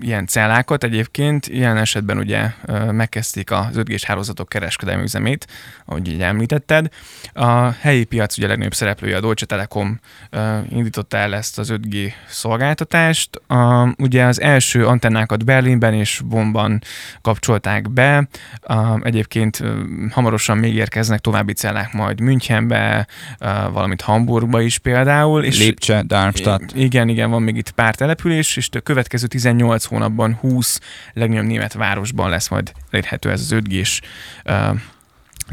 ilyen 0.00 0.26
cellákat 0.26 0.84
egyébként, 0.84 1.46
ilyen 1.46 1.76
esetben 1.76 2.18
ugye 2.18 2.50
uh, 2.66 2.92
megkezdték 2.92 3.50
az 3.50 3.76
5 3.76 4.02
hálózatok 4.02 4.48
kereskedelmi 4.48 5.02
üzemét, 5.02 5.46
ahogy 5.84 6.08
így 6.08 6.22
említetted. 6.22 6.88
A 7.32 7.70
helyi 7.70 8.04
piac 8.04 8.38
ugye 8.38 8.46
legnagyobb 8.46 8.74
szereplője 8.74 9.16
a 9.16 9.20
Deutsche 9.20 9.46
Telekom 9.46 10.00
uh, 10.32 10.58
indította 10.68 11.16
el 11.16 11.34
ezt 11.34 11.58
az 11.58 11.72
5G 11.72 12.12
szolgáltatást. 12.28 13.40
Uh, 13.48 13.88
ugye 13.98 14.24
az 14.24 14.40
első 14.40 14.86
antennákat 14.86 15.44
Berlinben 15.44 15.94
és 15.94 16.20
Bonban 16.24 16.82
kapcsolták 17.20 17.90
be, 17.90 18.28
uh, 18.68 19.00
egyébként 19.02 19.60
uh, 19.60 19.68
hamarosan 20.10 20.58
még 20.58 20.74
érkeznek 20.74 21.20
további 21.20 21.52
cellák 21.52 21.92
majd 21.92 22.20
Münchenbe, 22.20 23.06
uh, 23.40 23.72
valamint 23.72 24.00
Hamburgba 24.00 24.60
is 24.60 24.78
például. 24.78 25.44
És 25.44 25.58
Lipcse, 25.78 26.02
Darmstadt. 26.02 26.72
Igen, 26.74 27.08
igen, 27.08 27.30
van 27.30 27.42
még 27.42 27.56
itt 27.56 27.70
pár 27.70 27.94
település, 27.94 28.56
és 28.56 28.68
a 28.72 28.80
következő 28.80 29.26
18 29.26 29.84
hónapban 29.84 30.34
20 30.34 30.80
legnagyobb 31.12 31.46
német 31.46 31.72
városban 31.72 32.30
lesz 32.30 32.48
majd 32.48 32.72
elérhető 32.90 33.30
ez 33.30 33.40
az 33.40 33.50
5 33.52 33.68
g 33.68 33.82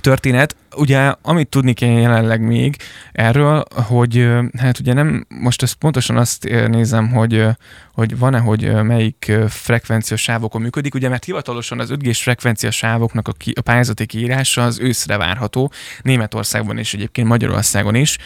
történet. 0.02 0.56
Ugye, 0.76 1.14
amit 1.22 1.50
tudni 1.50 1.74
kell 1.74 1.90
jelenleg 1.90 2.42
még 2.42 2.76
erről, 3.12 3.64
hogy 3.70 4.30
hát 4.58 4.80
ugye 4.80 4.94
nem, 4.94 5.26
most 5.28 5.62
ezt 5.62 5.76
pontosan 5.76 6.18
azt 6.18 6.44
nézem, 6.68 7.10
hogy 7.10 7.48
hogy 7.96 8.18
van-e, 8.18 8.40
hogy 8.40 8.84
melyik 8.84 9.32
frekvencia 9.48 10.18
sávokon 10.18 10.62
működik, 10.62 10.96
ugye 10.96 11.10
mert 11.10 11.24
hivatalosan 11.24 11.80
az 11.80 11.90
5G-s 11.94 12.22
frekvencia 12.22 12.72
sávoknak 12.72 13.28
a, 13.28 13.32
ki, 13.32 13.54
a 13.56 13.62
pályázati 13.62 14.06
kiírása 14.06 14.64
az 14.64 14.80
őszre 14.80 15.18
várható, 15.18 15.72
Németországban 16.02 16.78
és 16.78 16.94
egyébként 16.94 17.28
Magyarországon 17.28 17.96
is, 17.96 18.18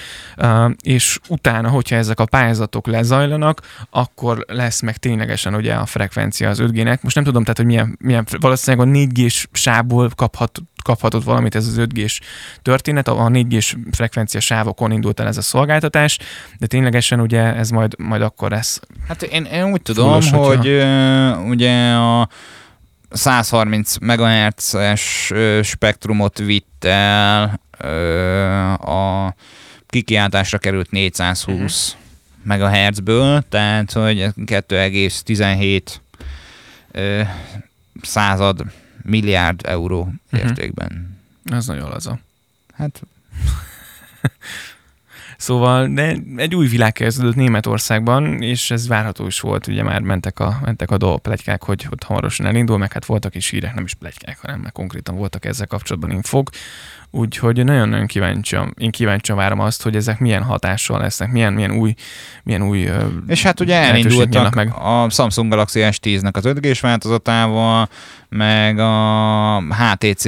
és 0.81 1.19
utána, 1.27 1.69
hogyha 1.69 1.95
ezek 1.95 2.19
a 2.19 2.25
pályázatok 2.25 2.87
lezajlanak, 2.87 3.61
akkor 3.89 4.45
lesz 4.47 4.81
meg 4.81 4.97
ténylegesen 4.97 5.55
ugye 5.55 5.73
a 5.73 5.85
frekvencia 5.85 6.49
az 6.49 6.59
5G-nek. 6.61 7.01
Most 7.01 7.15
nem 7.15 7.23
tudom, 7.23 7.41
tehát, 7.41 7.57
hogy 7.57 7.65
milyen, 7.65 7.97
milyen 7.99 8.25
valószínűleg 8.39 8.87
a 8.87 8.91
4G-s 8.91 9.47
sávból 9.51 10.09
kaphat, 10.15 10.61
kaphatott 10.83 11.23
valamit 11.23 11.55
ez 11.59 11.67
az 11.67 11.75
5G-s 11.77 12.19
történet, 12.61 13.07
a 13.07 13.27
4G-s 13.27 13.75
frekvencia 13.91 14.39
sávokon 14.39 14.91
indult 14.91 15.19
el 15.19 15.27
ez 15.27 15.37
a 15.37 15.41
szolgáltatás, 15.41 16.17
de 16.57 16.67
ténylegesen 16.67 17.19
ugye 17.19 17.55
ez 17.55 17.69
majd, 17.69 17.99
majd 17.99 18.21
akkor 18.21 18.51
lesz. 18.51 18.79
Hát 19.07 19.23
én, 19.23 19.43
én 19.43 19.63
úgy 19.63 19.81
tudom, 19.81 20.21
Fullos, 20.21 20.47
hogy 20.47 20.67
uh, 20.67 21.47
ugye 21.47 21.91
a 21.93 22.29
130 23.09 23.97
MHz-es 23.97 25.33
spektrumot 25.63 26.37
vitt 26.37 26.85
el 26.85 27.59
a 28.81 29.35
kikiáltásra 29.87 30.57
került 30.57 30.91
420 30.91 31.97
uh-huh. 32.45 32.71
MHz-ből, 32.71 33.43
tehát 33.49 33.91
hogy 33.91 34.17
2,17 34.17 35.81
uh, 36.93 37.27
század 38.01 38.63
milliárd 39.03 39.61
euró 39.65 39.99
uh-huh. 39.99 40.49
értékben. 40.49 41.18
Ez 41.51 41.67
nagyon 41.67 41.89
laza. 41.89 42.19
Hát 42.73 43.01
Szóval 45.39 45.87
de 45.87 46.15
egy 46.35 46.55
új 46.55 46.67
világ 46.67 46.93
kezdődött 46.93 47.35
Németországban, 47.35 48.41
és 48.41 48.71
ez 48.71 48.87
várható 48.87 49.25
is 49.27 49.39
volt, 49.39 49.67
ugye 49.67 49.83
már 49.83 50.01
mentek 50.01 50.39
a, 50.39 50.59
mentek 50.63 50.91
a 50.91 50.97
dolgplegykák, 50.97 51.63
hogy 51.63 51.87
ott 51.91 52.03
hamarosan 52.03 52.45
elindul, 52.45 52.77
meg 52.77 52.93
hát 52.93 53.05
voltak 53.05 53.35
is 53.35 53.49
hírek, 53.49 53.73
nem 53.73 53.83
is 53.83 53.93
plegykák, 53.93 54.39
hanem 54.41 54.59
meg 54.59 54.71
konkrétan 54.71 55.15
voltak 55.15 55.45
ezzel 55.45 55.67
kapcsolatban 55.67 56.11
infok. 56.11 56.49
Úgyhogy 57.11 57.63
nagyon-nagyon 57.63 58.05
kíváncsian, 58.05 58.73
én 58.77 58.91
kíváncsian 58.91 59.37
várom 59.37 59.59
azt, 59.59 59.81
hogy 59.81 59.95
ezek 59.95 60.19
milyen 60.19 60.43
hatással 60.43 60.99
lesznek, 60.99 61.31
milyen, 61.31 61.53
milyen 61.53 61.71
új, 61.71 61.93
milyen 62.43 62.61
új 62.61 62.89
És 63.27 63.43
hát 63.43 63.59
ugye 63.59 63.75
elindultak 63.75 64.55
meg. 64.55 64.73
a 64.73 65.09
Samsung 65.09 65.49
Galaxy 65.49 65.79
S10-nek 65.83 66.33
az 66.33 66.43
5G-s 66.45 66.79
változatával, 66.79 67.89
meg 68.29 68.79
a 68.79 69.59
HTC 69.59 70.23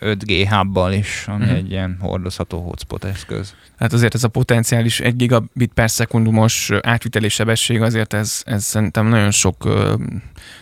5G 0.00 0.46
hubbal 0.50 0.92
is, 0.92 1.24
ami 1.26 1.44
uh-huh. 1.44 1.56
egy 1.56 1.70
ilyen 1.70 1.96
hordozható 2.00 2.62
hotspot 2.62 3.04
eszköz. 3.04 3.54
Hát 3.78 3.92
azért 3.92 4.14
ez 4.14 4.24
a 4.24 4.28
potenciális 4.28 5.00
1 5.00 5.16
gigabit 5.16 5.72
per 5.74 5.90
szekundumos 5.90 6.70
átviteli 6.82 7.28
sebesség, 7.28 7.82
azért 7.82 8.12
ez, 8.12 8.42
ez 8.44 8.64
szerintem 8.64 9.06
nagyon 9.06 9.30
sok, 9.30 9.64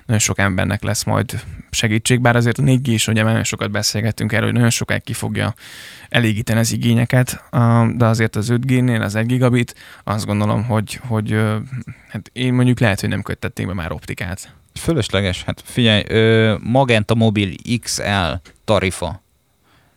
nagyon 0.07 0.19
sok 0.19 0.39
embernek 0.39 0.83
lesz 0.83 1.05
majd 1.05 1.43
segítség, 1.71 2.21
bár 2.21 2.37
azért 2.37 2.59
a 2.59 2.63
4G 2.63 2.87
is, 2.87 3.07
ugye 3.07 3.23
nagyon 3.23 3.45
sokat 3.45 3.71
beszélgettünk 3.71 4.33
erről, 4.33 4.45
hogy 4.45 4.55
nagyon 4.55 4.71
sokáig 4.71 5.03
ki 5.03 5.13
fogja 5.13 5.55
elégíteni 6.09 6.59
az 6.59 6.73
igényeket, 6.73 7.45
de 7.97 8.05
azért 8.05 8.37
az 8.37 8.49
5G-nél 8.51 9.03
az 9.03 9.15
1 9.15 9.27
gigabit, 9.27 9.75
azt 10.05 10.27
gondolom, 10.27 10.65
hogy, 10.65 11.01
hogy 11.07 11.37
hát 12.09 12.31
én 12.33 12.55
mondjuk 12.55 12.81
lehet, 12.81 13.01
hogy 13.01 13.09
nem 13.09 13.23
köttették 13.23 13.67
be 13.67 13.75
már 13.75 13.93
optikát. 13.93 14.55
Fölösleges, 14.75 15.43
hát 15.43 15.63
figyelj, 15.65 16.03
Magenta 16.63 17.15
Mobil 17.15 17.55
XL 17.81 18.33
tarifa 18.65 19.23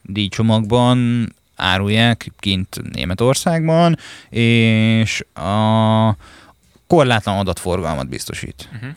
díjcsomagban 0.02 1.28
árulják 1.56 2.32
kint 2.40 2.82
Németországban, 2.94 3.98
és 4.30 5.24
a 5.34 6.16
korlátlan 6.88 7.38
adatforgalmat 7.38 8.10
biztosít. 8.10 8.70
Uh-huh. 8.76 8.90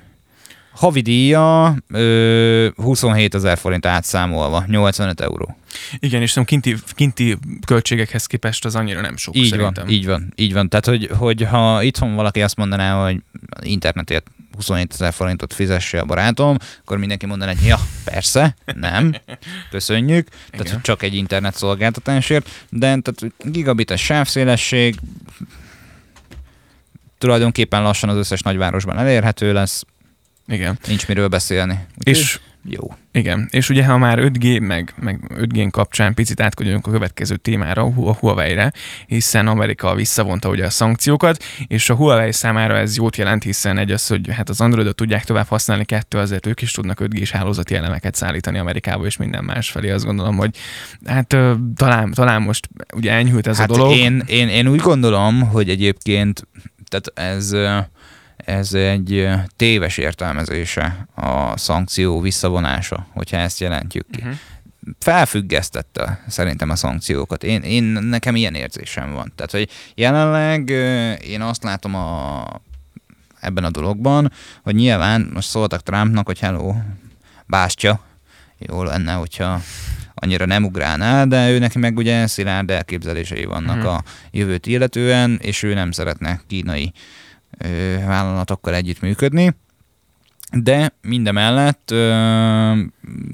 Havi 0.71 1.01
díja 1.01 1.77
ö, 1.89 2.69
27 2.77 3.35
ezer 3.35 3.59
forint 3.59 3.87
átszámolva, 3.87 4.65
85 4.67 5.21
euró. 5.21 5.57
Igen, 5.99 6.23
és 6.23 6.35
nem 6.35 6.45
kinti, 6.45 6.77
kinti 6.95 7.39
költségekhez 7.67 8.27
képest 8.27 8.65
az 8.65 8.75
annyira 8.75 9.01
nem 9.01 9.17
sok 9.17 9.37
így 9.37 9.49
szerintem. 9.49 9.85
Van, 9.85 9.93
így 9.93 10.07
van, 10.07 10.33
így 10.37 10.53
van. 10.53 10.69
Tehát, 10.69 10.87
hogy, 10.87 11.11
hogy 11.19 11.43
ha 11.43 11.83
itthon 11.83 12.15
valaki 12.15 12.43
azt 12.43 12.57
mondaná, 12.57 13.05
hogy 13.05 13.23
internetért 13.61 14.31
27 14.55 14.93
ezer 14.93 15.13
forintot 15.13 15.53
fizesse 15.55 16.01
a 16.01 16.05
barátom, 16.05 16.57
akkor 16.81 16.99
mindenki 16.99 17.27
mondaná, 17.27 17.53
hogy 17.53 17.67
ja, 17.67 17.79
persze, 18.05 18.57
nem, 18.75 19.15
köszönjük, 19.71 20.29
Igen. 20.53 20.67
tehát 20.67 20.83
csak 20.83 21.03
egy 21.03 21.15
internet 21.15 21.57
szolgáltatásért, 21.57 22.49
de 22.69 22.79
tehát 22.79 23.35
gigabites 23.39 24.05
sávszélesség, 24.05 24.97
tulajdonképpen 27.19 27.83
lassan 27.83 28.09
az 28.09 28.17
összes 28.17 28.41
nagyvárosban 28.41 28.99
elérhető 28.99 29.53
lesz, 29.53 29.85
igen. 30.51 30.79
Nincs 30.87 31.09
miről 31.09 31.29
beszélni. 31.29 31.79
Úgy 31.99 32.09
és 32.09 32.41
jó. 32.65 32.95
Igen, 33.13 33.49
és 33.51 33.69
ugye 33.69 33.85
ha 33.85 33.99
már 33.99 34.19
5G, 34.19 34.67
meg, 34.67 34.95
meg 34.97 35.21
5G 35.35 35.69
kapcsán 35.71 36.15
picit 36.15 36.41
átkodjunk 36.41 36.87
a 36.87 36.91
következő 36.91 37.37
témára, 37.37 37.83
a 37.83 38.15
Huawei-re, 38.15 38.73
hiszen 39.07 39.47
Amerika 39.47 39.95
visszavonta 39.95 40.49
ugye 40.49 40.65
a 40.65 40.71
szankciókat, 40.71 41.45
és 41.67 41.91
a 41.91 41.95
Huawei 41.95 42.33
számára 42.33 42.77
ez 42.77 42.97
jót 42.97 43.17
jelent, 43.17 43.43
hiszen 43.43 43.79
egy 43.79 43.91
az, 43.91 44.07
hogy 44.07 44.31
hát 44.31 44.49
az 44.49 44.61
Androidot 44.61 44.95
tudják 44.95 45.25
tovább 45.25 45.47
használni, 45.47 45.85
kettő 45.85 46.19
azért 46.19 46.47
ők 46.47 46.63
is 46.63 46.73
tudnak 46.73 47.01
5G-s 47.03 47.31
hálózati 47.31 47.75
elemeket 47.75 48.15
szállítani 48.15 48.59
Amerikába 48.59 49.07
és 49.07 49.17
minden 49.17 49.45
más 49.45 49.71
felé. 49.71 49.91
Azt 49.91 50.05
gondolom, 50.05 50.37
hogy 50.37 50.57
hát 51.05 51.37
talán, 51.77 52.13
talán 52.13 52.43
most 52.43 52.69
ugye 52.95 53.13
enyhült 53.13 53.47
ez 53.47 53.59
hát 53.59 53.71
a 53.71 53.75
dolog. 53.77 53.97
Én, 53.97 54.23
én, 54.27 54.49
én 54.49 54.69
úgy 54.69 54.81
gondolom, 54.81 55.41
hogy 55.49 55.69
egyébként 55.69 56.49
tehát 56.89 57.35
ez 57.35 57.53
ez 58.45 58.73
egy 58.73 59.29
téves 59.57 59.99
értelmezése 59.99 61.07
a 61.15 61.57
szankció 61.57 62.21
visszavonása, 62.21 63.07
hogyha 63.13 63.37
ezt 63.37 63.61
jelentjük 63.61 64.07
ki. 64.11 64.21
Uh-huh. 64.21 64.37
Felfüggesztette 64.99 66.25
szerintem 66.29 66.71
a 66.71 66.77
szankciókat. 66.77 67.45
Én, 67.45 67.63
én, 67.63 67.85
nekem 67.85 68.37
ilyen 68.37 68.55
érzésem 68.55 69.13
van. 69.13 69.33
Tehát, 69.35 69.51
hogy 69.51 69.69
jelenleg 69.95 70.69
én 71.25 71.41
azt 71.41 71.63
látom 71.63 71.95
a, 71.95 72.45
ebben 73.41 73.65
a 73.65 73.71
dologban, 73.71 74.33
hogy 74.63 74.75
nyilván 74.75 75.31
most 75.35 75.49
szóltak 75.49 75.83
Trumpnak, 75.83 76.27
hogy 76.27 76.39
hello, 76.39 76.75
bástya, 77.47 78.01
jó 78.59 78.83
lenne, 78.83 79.13
hogyha 79.13 79.61
annyira 80.15 80.47
nem 80.47 80.65
ugrálná, 80.65 81.25
de 81.25 81.51
ő 81.51 81.59
neki 81.59 81.79
meg 81.79 81.97
ugye 81.97 82.27
szilárd 82.27 82.71
elképzelései 82.71 83.45
vannak 83.45 83.77
uh-huh. 83.77 83.93
a 83.93 84.03
jövőt 84.31 84.67
illetően, 84.67 85.39
és 85.43 85.63
ő 85.63 85.75
nem 85.75 85.91
szeretne 85.91 86.41
kínai 86.47 86.93
ö, 86.93 87.20
vállalatokkal 88.07 88.75
együttműködni. 88.75 89.55
De 90.53 90.93
mindemellett 91.03 91.91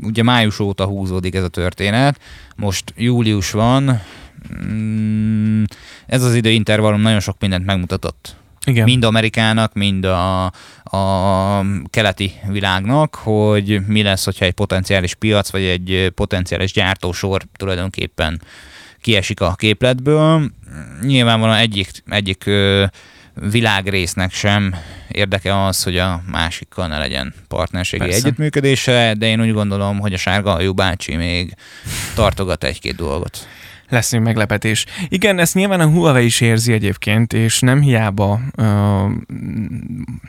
ugye 0.02 0.22
május 0.22 0.58
óta 0.58 0.84
húzódik 0.84 1.34
ez 1.34 1.42
a 1.42 1.48
történet, 1.48 2.20
most 2.56 2.92
július 2.96 3.50
van, 3.50 4.00
mm, 4.64 5.62
ez 6.06 6.22
az 6.22 6.34
időintervallum 6.34 7.00
nagyon 7.00 7.20
sok 7.20 7.36
mindent 7.40 7.64
megmutatott. 7.64 8.36
Igen. 8.66 8.84
Mind 8.84 9.04
Amerikának, 9.04 9.74
mind 9.74 10.04
a, 10.04 10.44
a 10.82 11.64
keleti 11.90 12.32
világnak, 12.48 13.14
hogy 13.14 13.80
mi 13.86 14.02
lesz, 14.02 14.24
hogyha 14.24 14.44
egy 14.44 14.52
potenciális 14.52 15.14
piac, 15.14 15.50
vagy 15.50 15.62
egy 15.62 16.12
potenciális 16.14 16.72
gyártósor 16.72 17.42
tulajdonképpen 17.56 18.42
kiesik 19.00 19.40
a 19.40 19.54
képletből. 19.54 20.50
Nyilvánvalóan 21.02 21.58
egyik, 21.58 21.90
egyik 22.06 22.50
világrésznek 23.40 24.32
sem 24.32 24.74
érdeke 25.08 25.64
az, 25.64 25.82
hogy 25.82 25.98
a 25.98 26.22
másikkal 26.30 26.86
ne 26.86 26.98
legyen 26.98 27.34
partnerségi 27.48 28.02
Persze. 28.02 28.16
együttműködése, 28.16 29.14
de 29.18 29.26
én 29.26 29.40
úgy 29.40 29.52
gondolom, 29.52 29.98
hogy 29.98 30.12
a 30.12 30.16
sárga 30.16 30.60
jó 30.60 30.74
bácsi 30.74 31.16
még 31.16 31.54
tartogat 32.14 32.64
egy-két 32.64 32.94
dolgot. 32.94 33.48
lesz 33.88 34.12
még 34.12 34.20
meglepetés. 34.20 34.86
Igen, 35.08 35.38
ezt 35.38 35.54
nyilván 35.54 35.80
a 35.80 35.86
Huawei 35.86 36.24
is 36.24 36.40
érzi 36.40 36.72
egyébként, 36.72 37.32
és 37.32 37.60
nem 37.60 37.80
hiába 37.80 38.40
ö, 38.56 39.04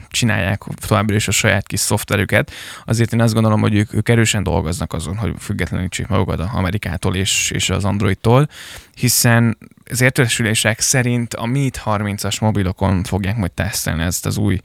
csinálják 0.09 0.61
továbbra 0.87 1.15
is 1.15 1.27
a 1.27 1.31
saját 1.31 1.67
kis 1.67 1.79
szoftverüket. 1.79 2.51
Azért 2.85 3.13
én 3.13 3.21
azt 3.21 3.33
gondolom, 3.33 3.61
hogy 3.61 3.75
ők, 3.75 3.93
ők 3.93 4.09
erősen 4.09 4.43
dolgoznak 4.43 4.93
azon, 4.93 5.15
hogy 5.15 5.33
függetlenítsék 5.39 6.07
magukat 6.07 6.39
az 6.39 6.49
Amerikától 6.53 7.15
és, 7.15 7.51
és 7.53 7.69
az 7.69 7.85
Androidtól, 7.85 8.47
hiszen 8.95 9.57
az 9.89 10.01
értesülések 10.01 10.79
szerint 10.79 11.33
a 11.33 11.45
Meet 11.45 11.81
30-as 11.85 12.41
mobilokon 12.41 13.03
fogják 13.03 13.37
majd 13.37 13.51
tesztelni 13.51 14.03
ezt 14.03 14.25
az 14.25 14.37
új 14.37 14.59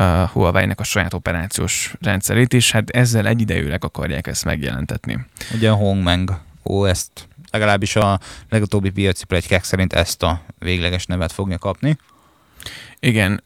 uh, 0.00 0.04
Huawei-nek 0.28 0.80
a 0.80 0.84
saját 0.84 1.14
operációs 1.14 1.94
rendszerét, 2.00 2.54
és 2.54 2.70
hát 2.70 2.90
ezzel 2.90 3.26
egyidejűleg 3.26 3.84
akarják 3.84 4.26
ezt 4.26 4.44
megjelentetni. 4.44 5.26
Ugye 5.54 5.70
a 5.70 5.74
Hongmeng 5.74 6.40
OS-t, 6.62 7.28
legalábbis 7.50 7.96
a 7.96 8.20
legutóbbi 8.48 8.90
piaci 8.90 9.24
plegykák 9.24 9.64
szerint 9.64 9.92
ezt 9.92 10.22
a 10.22 10.42
végleges 10.58 11.06
nevet 11.06 11.32
fogja 11.32 11.58
kapni. 11.58 11.96
Igen, 13.04 13.42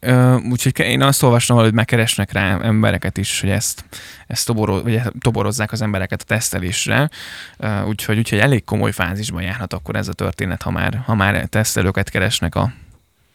úgyhogy 0.49 0.79
én 0.79 1.01
azt 1.01 1.23
olvastam, 1.23 1.57
hogy 1.57 1.73
megkeresnek 1.73 2.31
rá 2.31 2.59
embereket 2.61 3.17
is, 3.17 3.41
hogy 3.41 3.49
ezt, 3.49 3.85
ezt 4.27 4.45
toboro, 4.45 4.81
vagy 4.81 5.01
toborozzák 5.19 5.71
az 5.71 5.81
embereket 5.81 6.21
a 6.21 6.25
tesztelésre, 6.25 7.09
úgyhogy, 7.85 8.17
úgyhogy 8.17 8.39
elég 8.39 8.63
komoly 8.63 8.91
fázisban 8.91 9.41
járhat 9.41 9.73
akkor 9.73 9.95
ez 9.95 10.07
a 10.07 10.13
történet, 10.13 10.61
ha 10.61 10.71
már, 10.71 11.01
ha 11.05 11.15
már 11.15 11.45
tesztelőket 11.45 12.09
keresnek 12.09 12.55
a, 12.55 12.71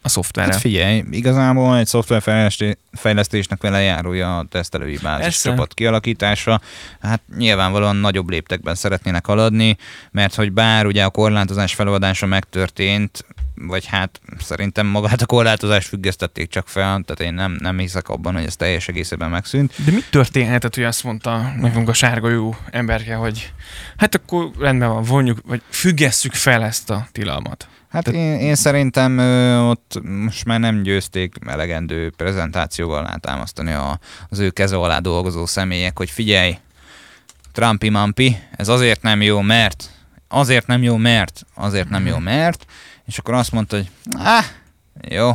a 0.03 0.09
szoftverre. 0.09 0.53
Hát 0.53 0.61
figyelj, 0.61 1.05
igazából 1.11 1.77
egy 1.77 1.87
szoftverfejlesztésnek 1.87 3.63
vele 3.63 3.81
járója 3.81 4.39
a 4.39 4.47
tesztelői 4.51 4.99
bázis 5.03 5.25
Persze. 5.25 5.49
csapat 5.49 5.75
kialakítása. 5.75 6.61
Hát 7.01 7.21
nyilvánvalóan 7.37 7.97
nagyobb 7.97 8.31
léptekben 8.31 8.75
szeretnének 8.75 9.27
haladni, 9.27 9.77
mert 10.11 10.35
hogy 10.35 10.53
bár 10.53 10.87
ugye 10.87 11.05
a 11.05 11.11
korlátozás 11.11 11.75
feloldása 11.75 12.27
megtörtént, 12.27 13.25
vagy 13.67 13.87
hát 13.87 14.21
szerintem 14.39 14.87
magát 14.87 15.23
a 15.23 15.27
korlátozást 15.27 15.89
függesztették 15.89 16.49
csak 16.49 16.69
fel, 16.69 17.03
tehát 17.05 17.21
én 17.21 17.35
nem, 17.35 17.57
nem 17.61 17.79
hiszek 17.79 18.09
abban, 18.09 18.35
hogy 18.35 18.45
ez 18.45 18.57
teljes 18.57 18.89
egészében 18.89 19.31
megszűnt. 19.31 19.85
De 19.85 19.91
mit 19.91 20.11
történhetett, 20.11 20.75
hogy 20.75 20.85
azt 20.85 21.05
mondta 21.05 21.53
nekünk 21.57 21.89
a 21.89 21.93
sárgajú 21.93 22.55
emberke, 22.71 23.15
hogy 23.15 23.53
hát 23.97 24.15
akkor 24.15 24.51
rendben 24.59 24.89
van, 24.89 25.03
vonjuk, 25.03 25.39
vagy 25.47 25.63
függesszük 25.69 26.33
fel 26.33 26.63
ezt 26.63 26.91
a 26.91 27.07
tilalmat. 27.13 27.69
Hát 27.91 28.09
én, 28.09 28.39
én 28.41 28.55
szerintem 28.55 29.19
ö, 29.19 29.59
ott 29.59 30.01
most 30.03 30.45
már 30.45 30.61
nem 30.61 30.83
győzték 30.83 31.35
elegendő 31.47 32.13
prezentációval 32.17 32.99
alátámasztani 32.99 33.73
a, 33.73 33.99
az 34.29 34.39
ő 34.39 34.51
keze 34.51 34.77
alá 34.77 34.99
dolgozó 34.99 35.47
személyek, 35.47 35.99
hogy 35.99 36.11
figyelj, 36.11 36.59
Trumpi 37.53 37.89
Mampi, 37.89 38.39
ez 38.57 38.69
azért 38.69 39.03
nem 39.03 39.23
jó, 39.23 39.41
mert, 39.41 39.91
azért 40.29 40.67
nem 40.67 40.83
jó, 40.83 40.97
mert, 40.97 41.47
azért 41.55 41.89
nem 41.89 42.07
jó, 42.07 42.19
mert, 42.19 42.67
és 43.07 43.19
akkor 43.19 43.35
azt 43.35 43.53
mondta, 43.53 43.77
hogy 43.77 43.91
ah, 44.19 44.45
jó, 45.09 45.31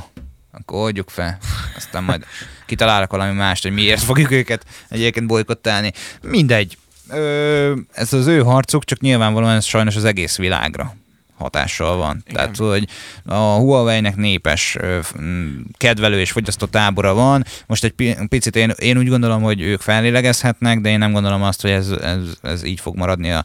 akkor 0.52 0.80
oldjuk 0.80 1.10
fel, 1.10 1.38
aztán 1.76 2.04
majd 2.04 2.26
kitalálok 2.66 3.12
valami 3.12 3.34
mást, 3.34 3.64
hogy 3.64 3.72
miért 3.74 4.02
fogjuk 4.02 4.32
őket 4.32 4.66
egyébként 4.90 5.28
bolykottálni. 5.28 5.92
Mindegy, 6.22 6.78
Ö, 7.10 7.74
ez 7.92 8.14
az 8.14 8.28
ő 8.28 8.44
harcuk, 8.44 8.84
csak 8.84 9.00
nyilvánvalóan 9.00 9.56
ez 9.56 9.66
sajnos 9.66 9.96
az 9.96 10.06
egész 10.06 10.38
világra 10.38 10.96
hatással 11.38 11.98
van. 11.98 12.24
Igen. 12.26 12.36
Tehát, 12.36 12.58
hogy 12.58 12.88
a 13.26 13.36
Huawei-nek 13.36 14.16
népes 14.16 14.78
kedvelő 15.78 16.20
és 16.20 16.32
fogyasztó 16.32 16.66
tábora 16.66 17.14
van. 17.14 17.46
Most 17.68 17.84
egy 17.84 17.92
pi- 17.92 18.18
picit 18.30 18.56
én, 18.56 18.74
én 18.78 18.98
úgy 18.98 19.10
gondolom, 19.10 19.42
hogy 19.42 19.62
ők 19.62 19.82
fellélegezhetnek, 19.82 20.82
de 20.82 20.90
én 20.90 21.00
nem 21.00 21.12
gondolom 21.12 21.44
azt, 21.44 21.62
hogy 21.62 21.72
ez, 21.72 21.90
ez, 21.90 22.20
ez 22.42 22.64
így 22.64 22.80
fog 22.80 22.96
maradni 22.96 23.32
a, 23.32 23.44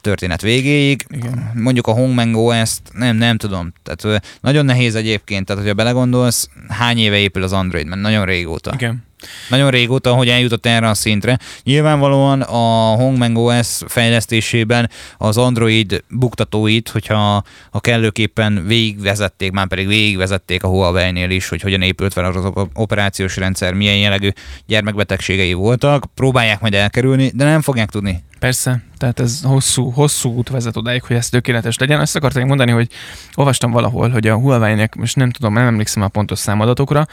történet 0.00 0.40
végéig. 0.40 1.06
Igen. 1.08 1.50
Mondjuk 1.54 1.86
a 1.86 1.92
Hongmeng 1.92 2.36
OS-t 2.36 2.82
nem, 2.92 3.16
nem 3.16 3.36
tudom. 3.36 3.72
Tehát 3.82 4.22
nagyon 4.40 4.64
nehéz 4.64 4.94
egyébként, 4.94 5.46
tehát 5.46 5.62
hogyha 5.62 5.76
belegondolsz, 5.76 6.48
hány 6.68 6.98
éve 6.98 7.16
épül 7.16 7.42
az 7.42 7.52
Android, 7.52 7.86
mert 7.86 8.00
nagyon 8.00 8.24
régóta. 8.24 8.70
Igen. 8.74 9.06
Nagyon 9.48 9.70
régóta, 9.70 10.12
hogy 10.12 10.28
eljutott 10.28 10.66
erre 10.66 10.88
a 10.88 10.94
szintre. 10.94 11.38
Nyilvánvalóan 11.62 12.40
a 12.40 12.94
Hongmeng 12.94 13.36
OS 13.36 13.78
fejlesztésében 13.86 14.90
az 15.18 15.36
Android 15.36 16.04
buktatóit, 16.08 16.88
hogyha 16.88 17.42
ha 17.70 17.80
kellőképpen 17.80 18.64
végigvezették, 18.66 19.50
már 19.50 19.66
pedig 19.66 19.86
végigvezették 19.86 20.62
a 20.62 20.68
Huawei-nél 20.68 21.30
is, 21.30 21.48
hogy 21.48 21.60
hogyan 21.60 21.82
épült 21.82 22.12
fel 22.12 22.24
az 22.24 22.44
op- 22.44 22.70
operációs 22.74 23.36
rendszer, 23.36 23.72
milyen 23.72 23.96
jellegű 23.96 24.28
gyermekbetegségei 24.66 25.52
voltak, 25.52 26.04
próbálják 26.14 26.60
majd 26.60 26.74
elkerülni, 26.74 27.30
de 27.34 27.44
nem 27.44 27.60
fogják 27.60 27.90
tudni. 27.90 28.22
Persze, 28.38 28.82
tehát 28.98 29.20
ez 29.20 29.42
hosszú, 29.42 29.90
hosszú 29.90 30.34
út 30.34 30.48
vezet 30.48 30.76
odáig, 30.76 31.02
hogy 31.02 31.16
ez 31.16 31.28
tökéletes 31.28 31.78
legyen. 31.78 32.00
Azt 32.00 32.16
akartam 32.16 32.46
mondani, 32.46 32.70
hogy 32.70 32.90
olvastam 33.34 33.70
valahol, 33.70 34.08
hogy 34.08 34.26
a 34.26 34.36
Huawei-nek, 34.36 34.94
most 34.94 35.16
nem 35.16 35.30
tudom, 35.30 35.52
nem 35.52 35.66
emlékszem 35.66 36.02
a 36.02 36.08
pontos 36.08 36.38
számadatokra, 36.38 37.06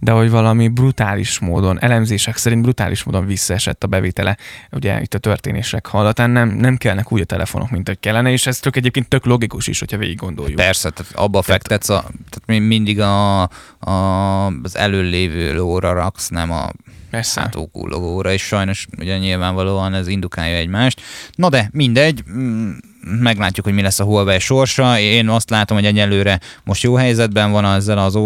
de 0.00 0.10
hogy 0.10 0.30
valami 0.30 0.68
brutális 0.68 1.38
módon, 1.38 1.80
elemzések 1.80 2.36
szerint 2.36 2.62
brutális 2.62 3.02
módon 3.02 3.26
visszaesett 3.26 3.84
a 3.84 3.86
bevétele, 3.86 4.36
ugye 4.70 5.00
itt 5.00 5.14
a 5.14 5.18
történések 5.18 5.86
hallatán 5.86 6.30
nem, 6.30 6.48
nem 6.48 6.76
kellnek 6.76 7.12
úgy 7.12 7.20
a 7.20 7.24
telefonok, 7.24 7.70
mint 7.70 7.88
hogy 7.88 8.00
kellene, 8.00 8.30
és 8.30 8.46
ez 8.46 8.58
tök 8.58 8.76
egyébként 8.76 9.08
tök 9.08 9.24
logikus 9.24 9.66
is, 9.66 9.78
hogyha 9.78 9.96
végig 9.96 10.16
gondoljuk. 10.16 10.56
Persze, 10.56 10.90
tehát 10.90 11.12
abba 11.14 11.42
fektetsz, 11.42 11.88
a, 11.88 12.00
tehát 12.02 12.42
mi- 12.46 12.58
mindig 12.58 13.00
a, 13.00 13.40
a, 13.78 14.46
az 14.46 14.76
előlévő 14.76 15.54
lóra 15.54 15.92
raksz, 15.92 16.28
nem 16.28 16.50
a 16.50 16.70
Persze. 17.10 17.40
hátókullogóra, 17.40 18.32
és 18.32 18.42
sajnos 18.42 18.86
ugye 18.98 19.18
nyilvánvalóan 19.18 19.94
ez 19.94 20.06
indukálja 20.06 20.56
egymást. 20.56 21.00
Na 21.34 21.48
de 21.48 21.68
mindegy, 21.72 22.24
mm, 22.32 22.70
meglátjuk, 23.02 23.66
hogy 23.66 23.74
mi 23.74 23.82
lesz 23.82 23.98
a 24.00 24.04
Huawei 24.04 24.38
sorsa. 24.38 24.98
Én 24.98 25.28
azt 25.28 25.50
látom, 25.50 25.76
hogy 25.76 25.86
egyelőre 25.86 26.40
most 26.64 26.82
jó 26.82 26.94
helyzetben 26.94 27.50
van 27.50 27.64
ezzel 27.64 27.98
az 27.98 28.18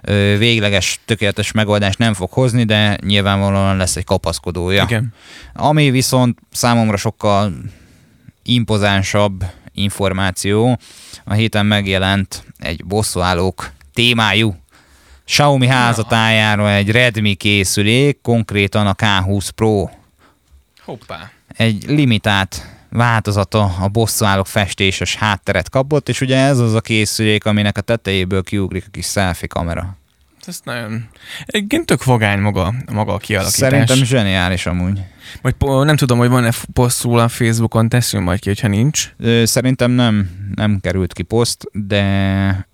Ö, 0.00 0.36
végleges, 0.38 1.00
tökéletes 1.04 1.52
megoldást 1.52 1.98
nem 1.98 2.14
fog 2.14 2.30
hozni, 2.30 2.64
de 2.64 2.98
nyilvánvalóan 3.06 3.76
lesz 3.76 3.96
egy 3.96 4.04
kapaszkodója. 4.04 4.82
Igen. 4.82 5.14
Ami 5.54 5.90
viszont 5.90 6.38
számomra 6.50 6.96
sokkal 6.96 7.52
impozánsabb 8.42 9.44
információ, 9.72 10.78
a 11.24 11.32
héten 11.32 11.66
megjelent 11.66 12.44
egy 12.58 12.84
bosszúállók 12.84 13.70
témájú 13.94 14.59
Xiaomi 15.30 15.66
házatájára 15.66 16.72
egy 16.72 16.90
Redmi 16.90 17.34
készülék, 17.34 18.20
konkrétan 18.22 18.86
a 18.86 18.94
K20 18.94 19.48
Pro. 19.54 19.88
Hoppá. 20.84 21.30
Egy 21.56 21.84
limitált 21.86 22.66
változata 22.88 23.74
a 23.80 23.88
bosszúállók 23.88 24.46
festéses 24.46 25.14
hátteret 25.14 25.68
kapott, 25.68 26.08
és 26.08 26.20
ugye 26.20 26.36
ez 26.36 26.58
az 26.58 26.74
a 26.74 26.80
készülék, 26.80 27.44
aminek 27.44 27.78
a 27.78 27.80
tetejéből 27.80 28.42
kiugrik 28.42 28.84
a 28.86 28.90
kis 28.90 29.06
selfie 29.06 29.48
kamera. 29.48 29.96
Ez 30.46 30.60
nagyon... 30.64 31.08
Egyébként 31.44 31.86
tök 31.86 32.04
vagány 32.04 32.40
maga, 32.40 32.74
maga 32.92 33.12
a 33.12 33.18
kialakítás. 33.18 33.70
Szerintem 33.70 34.04
zseniális 34.04 34.66
amúgy. 34.66 35.00
Majd 35.42 35.54
po- 35.54 35.84
nem 35.84 35.96
tudom, 35.96 36.18
hogy 36.18 36.28
van-e 36.28 36.52
poszt 36.72 37.02
róla 37.02 37.22
a 37.24 37.28
Facebookon, 37.28 37.88
teszünk 37.88 38.24
majd 38.24 38.40
ki, 38.40 38.48
hogyha 38.48 38.68
nincs. 38.68 39.12
Szerintem 39.44 39.90
nem, 39.90 40.30
nem 40.54 40.78
került 40.80 41.12
ki 41.12 41.22
poszt, 41.22 41.64
de 41.72 42.02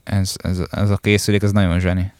ez, 0.05 0.33
ez, 0.37 0.61
ez 0.71 0.91
a 0.91 0.97
készülék, 0.97 1.43
ez 1.43 1.53
nagyon 1.53 1.81
zseni. 1.81 2.15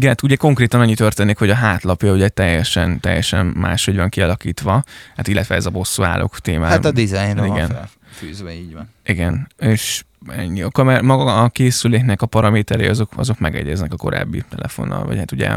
Hát 0.00 0.22
ugye 0.22 0.36
konkrétan 0.36 0.80
annyi 0.80 0.94
történik, 0.94 1.38
hogy 1.38 1.50
a 1.50 1.54
hátlapja 1.54 2.12
ugye 2.12 2.28
teljesen, 2.28 3.00
teljesen 3.00 3.46
máshogy 3.46 3.96
van 3.96 4.08
kialakítva, 4.08 4.84
hát 5.16 5.28
illetve 5.28 5.54
ez 5.54 5.66
a 5.66 5.70
bosszú 5.70 6.02
állók 6.02 6.38
témája. 6.38 6.72
Hát 6.72 6.84
a 6.84 6.90
dizájnra 6.90 7.46
van 7.46 7.56
igen. 7.56 7.68
felfűzve, 7.68 8.52
így 8.52 8.74
van. 8.74 8.90
Igen, 9.04 9.48
és 9.58 10.04
ennyi. 10.26 10.62
A 10.62 10.70
kamer, 10.70 11.02
maga 11.02 11.42
a 11.42 11.48
készüléknek 11.48 12.22
a 12.22 12.26
paraméterei 12.26 12.86
azok, 12.86 13.12
azok 13.16 13.38
megegyeznek 13.38 13.92
a 13.92 13.96
korábbi 13.96 14.44
telefonnal, 14.48 15.04
vagy 15.04 15.18
hát 15.18 15.32
ugye 15.32 15.48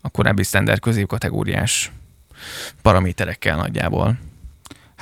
a 0.00 0.08
korábbi 0.08 0.42
standard 0.42 0.80
középkategóriás 0.80 1.92
paraméterekkel 2.82 3.56
nagyjából. 3.56 4.18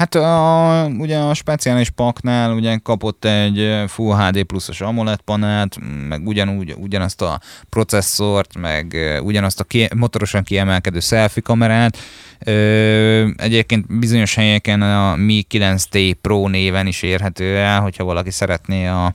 Hát 0.03 0.15
a, 0.15 0.87
ugye 0.99 1.19
a 1.19 1.35
speciális 1.35 1.91
paknál 1.91 2.53
ugye 2.53 2.77
kapott 2.77 3.25
egy 3.25 3.85
Full 3.87 4.17
HD 4.17 4.43
pluszos 4.43 4.81
AMOLED 4.81 5.21
panelt, 5.21 5.79
meg 6.09 6.27
ugyanúgy, 6.27 6.75
ugyanazt 6.79 7.23
a 7.23 7.41
processzort, 7.69 8.59
meg 8.59 8.97
ugyanazt 9.23 9.61
a 9.61 9.65
ki, 9.65 9.89
motorosan 9.97 10.43
kiemelkedő 10.43 11.01
selfie 11.01 11.43
kamerát. 11.43 11.99
Ö, 12.39 13.29
egyébként 13.37 13.99
bizonyos 13.99 14.35
helyeken 14.35 14.83
a 14.83 15.17
Mi 15.17 15.47
9T 15.51 16.15
Pro 16.21 16.49
néven 16.49 16.87
is 16.87 17.03
érhető 17.03 17.57
el, 17.57 17.81
hogyha 17.81 18.05
valaki 18.05 18.31
szeretné 18.31 18.87
a, 18.87 19.15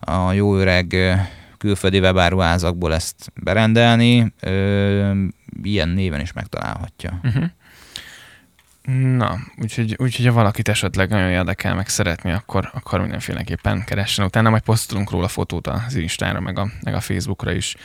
a 0.00 0.32
jó 0.32 0.56
öreg 0.56 0.96
külföldi 1.58 1.98
webáruházakból 1.98 2.94
ezt 2.94 3.32
berendelni, 3.42 4.32
ö, 4.40 5.12
ilyen 5.62 5.88
néven 5.88 6.20
is 6.20 6.32
megtalálhatja. 6.32 7.20
Uh-huh. 7.22 7.44
Na, 8.92 9.38
úgyhogy, 9.62 9.96
úgyhogy 9.98 10.26
ha 10.26 10.32
valakit 10.32 10.68
esetleg 10.68 11.08
nagyon 11.08 11.30
érdekel, 11.30 11.74
meg 11.74 11.88
szeretni, 11.88 12.32
akkor, 12.32 12.70
akkor 12.74 13.00
mindenféleképpen 13.00 13.84
keressen 13.84 14.24
utána, 14.24 14.50
majd 14.50 14.62
posztolunk 14.62 15.10
róla 15.10 15.28
fotót 15.28 15.66
az 15.66 15.94
Instára, 15.94 16.40
meg 16.40 16.58
a, 16.58 16.68
meg 16.82 16.94
a 16.94 17.00
Facebookra 17.00 17.52
is. 17.52 17.76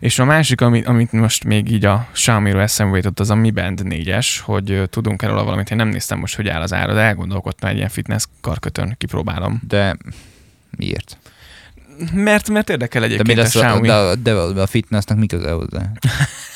És 0.00 0.18
a 0.18 0.24
másik, 0.24 0.60
amit, 0.60 0.86
amit 0.86 1.12
most 1.12 1.44
még 1.44 1.70
így 1.70 1.84
a 1.84 2.08
Xiaomi-ról 2.12 2.60
eszembe 2.60 2.96
jutott, 2.96 3.20
az 3.20 3.30
a 3.30 3.34
Mi 3.34 3.50
Band 3.50 3.80
4-es, 3.84 4.38
hogy 4.42 4.82
tudunk 4.90 5.22
erről 5.22 5.42
valamit, 5.44 5.70
én 5.70 5.76
nem 5.76 5.88
néztem 5.88 6.18
most, 6.18 6.36
hogy 6.36 6.48
áll 6.48 6.62
az 6.62 6.72
ára, 6.72 6.94
de 6.94 7.00
elgondolkodtam 7.00 7.70
egy 7.70 7.76
ilyen 7.76 7.88
fitness 7.88 8.24
karkötön, 8.40 8.94
kipróbálom. 8.98 9.60
De 9.66 9.96
miért? 10.76 11.18
Mert, 12.12 12.48
mert 12.48 12.70
érdekel 12.70 13.02
egyébként 13.02 13.28
de 13.28 13.34
mi 13.34 13.40
lesz 13.40 13.54
a, 13.54 13.60
Xiaomi. 13.60 13.86
De, 13.86 14.14
de, 14.14 14.52
de 14.52 14.60
a 14.60 14.66
fitnessnek 14.66 15.18
mi 15.18 15.26
köze 15.26 15.50
hozzá? 15.50 15.90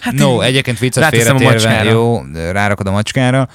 Hát 0.00 0.14
no, 0.14 0.40
egyébként 0.40 0.78
viccet 0.78 1.08
félretérve, 1.08 1.84
jó, 1.84 2.22
rárakod 2.50 2.86
a 2.86 2.90
macskára. 2.90 3.48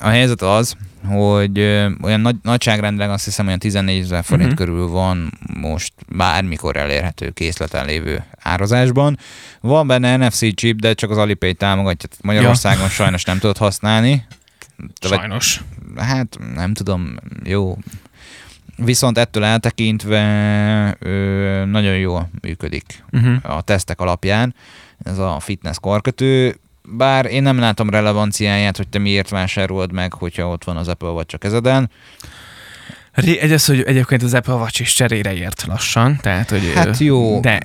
A 0.00 0.08
helyzet 0.08 0.42
az, 0.42 0.76
hogy 1.06 1.58
olyan 2.02 2.20
nagy, 2.20 2.36
nagyságrendben 2.42 3.10
azt 3.10 3.24
hiszem 3.24 3.46
olyan 3.46 3.58
14 3.58 4.02
ezer 4.02 4.24
forint 4.24 4.52
uh-huh. 4.52 4.66
körül 4.66 4.88
van 4.88 5.38
most 5.60 5.92
bármikor 6.08 6.76
elérhető 6.76 7.30
készleten 7.30 7.86
lévő 7.86 8.24
árazásban. 8.42 9.18
Van 9.60 9.86
benne 9.86 10.16
NFC 10.16 10.54
chip, 10.54 10.80
de 10.80 10.94
csak 10.94 11.10
az 11.10 11.16
Alipay 11.16 11.54
támogatja. 11.54 12.08
Magyarországon 12.22 12.82
ja. 12.82 12.88
sajnos 12.88 13.24
nem 13.24 13.38
tudod 13.38 13.56
használni. 13.56 14.26
Sajnos. 15.00 15.60
Hát 15.96 16.38
nem 16.54 16.74
tudom, 16.74 17.16
jó. 17.44 17.76
Viszont 18.84 19.18
ettől 19.18 19.44
eltekintve 19.44 20.96
ö, 20.98 21.64
nagyon 21.66 21.96
jól 21.96 22.30
működik 22.40 23.04
uh-huh. 23.12 23.56
a 23.56 23.62
tesztek 23.62 24.00
alapján 24.00 24.54
ez 25.04 25.18
a 25.18 25.40
fitness 25.40 25.76
karkötő, 25.80 26.56
bár 26.82 27.26
én 27.26 27.42
nem 27.42 27.58
látom 27.58 27.90
relevanciáját, 27.90 28.76
hogy 28.76 28.88
te 28.88 28.98
miért 28.98 29.28
vásárolod 29.28 29.92
meg, 29.92 30.12
hogyha 30.12 30.48
ott 30.48 30.64
van 30.64 30.76
az 30.76 30.88
Apple 30.88 31.08
vagy 31.08 31.26
csak 31.26 31.40
kezeden. 31.40 31.90
Egy 33.26 33.52
az, 33.52 33.66
hogy 33.66 33.82
egyébként 33.82 34.22
az 34.22 34.34
Apple 34.34 34.54
Watch 34.54 34.80
is 34.80 34.92
cserére 34.92 35.34
ért 35.34 35.64
lassan, 35.66 36.18
tehát 36.20 36.50
hogy... 36.50 36.72
Hát 36.74 36.98
jó. 36.98 37.40
De 37.40 37.60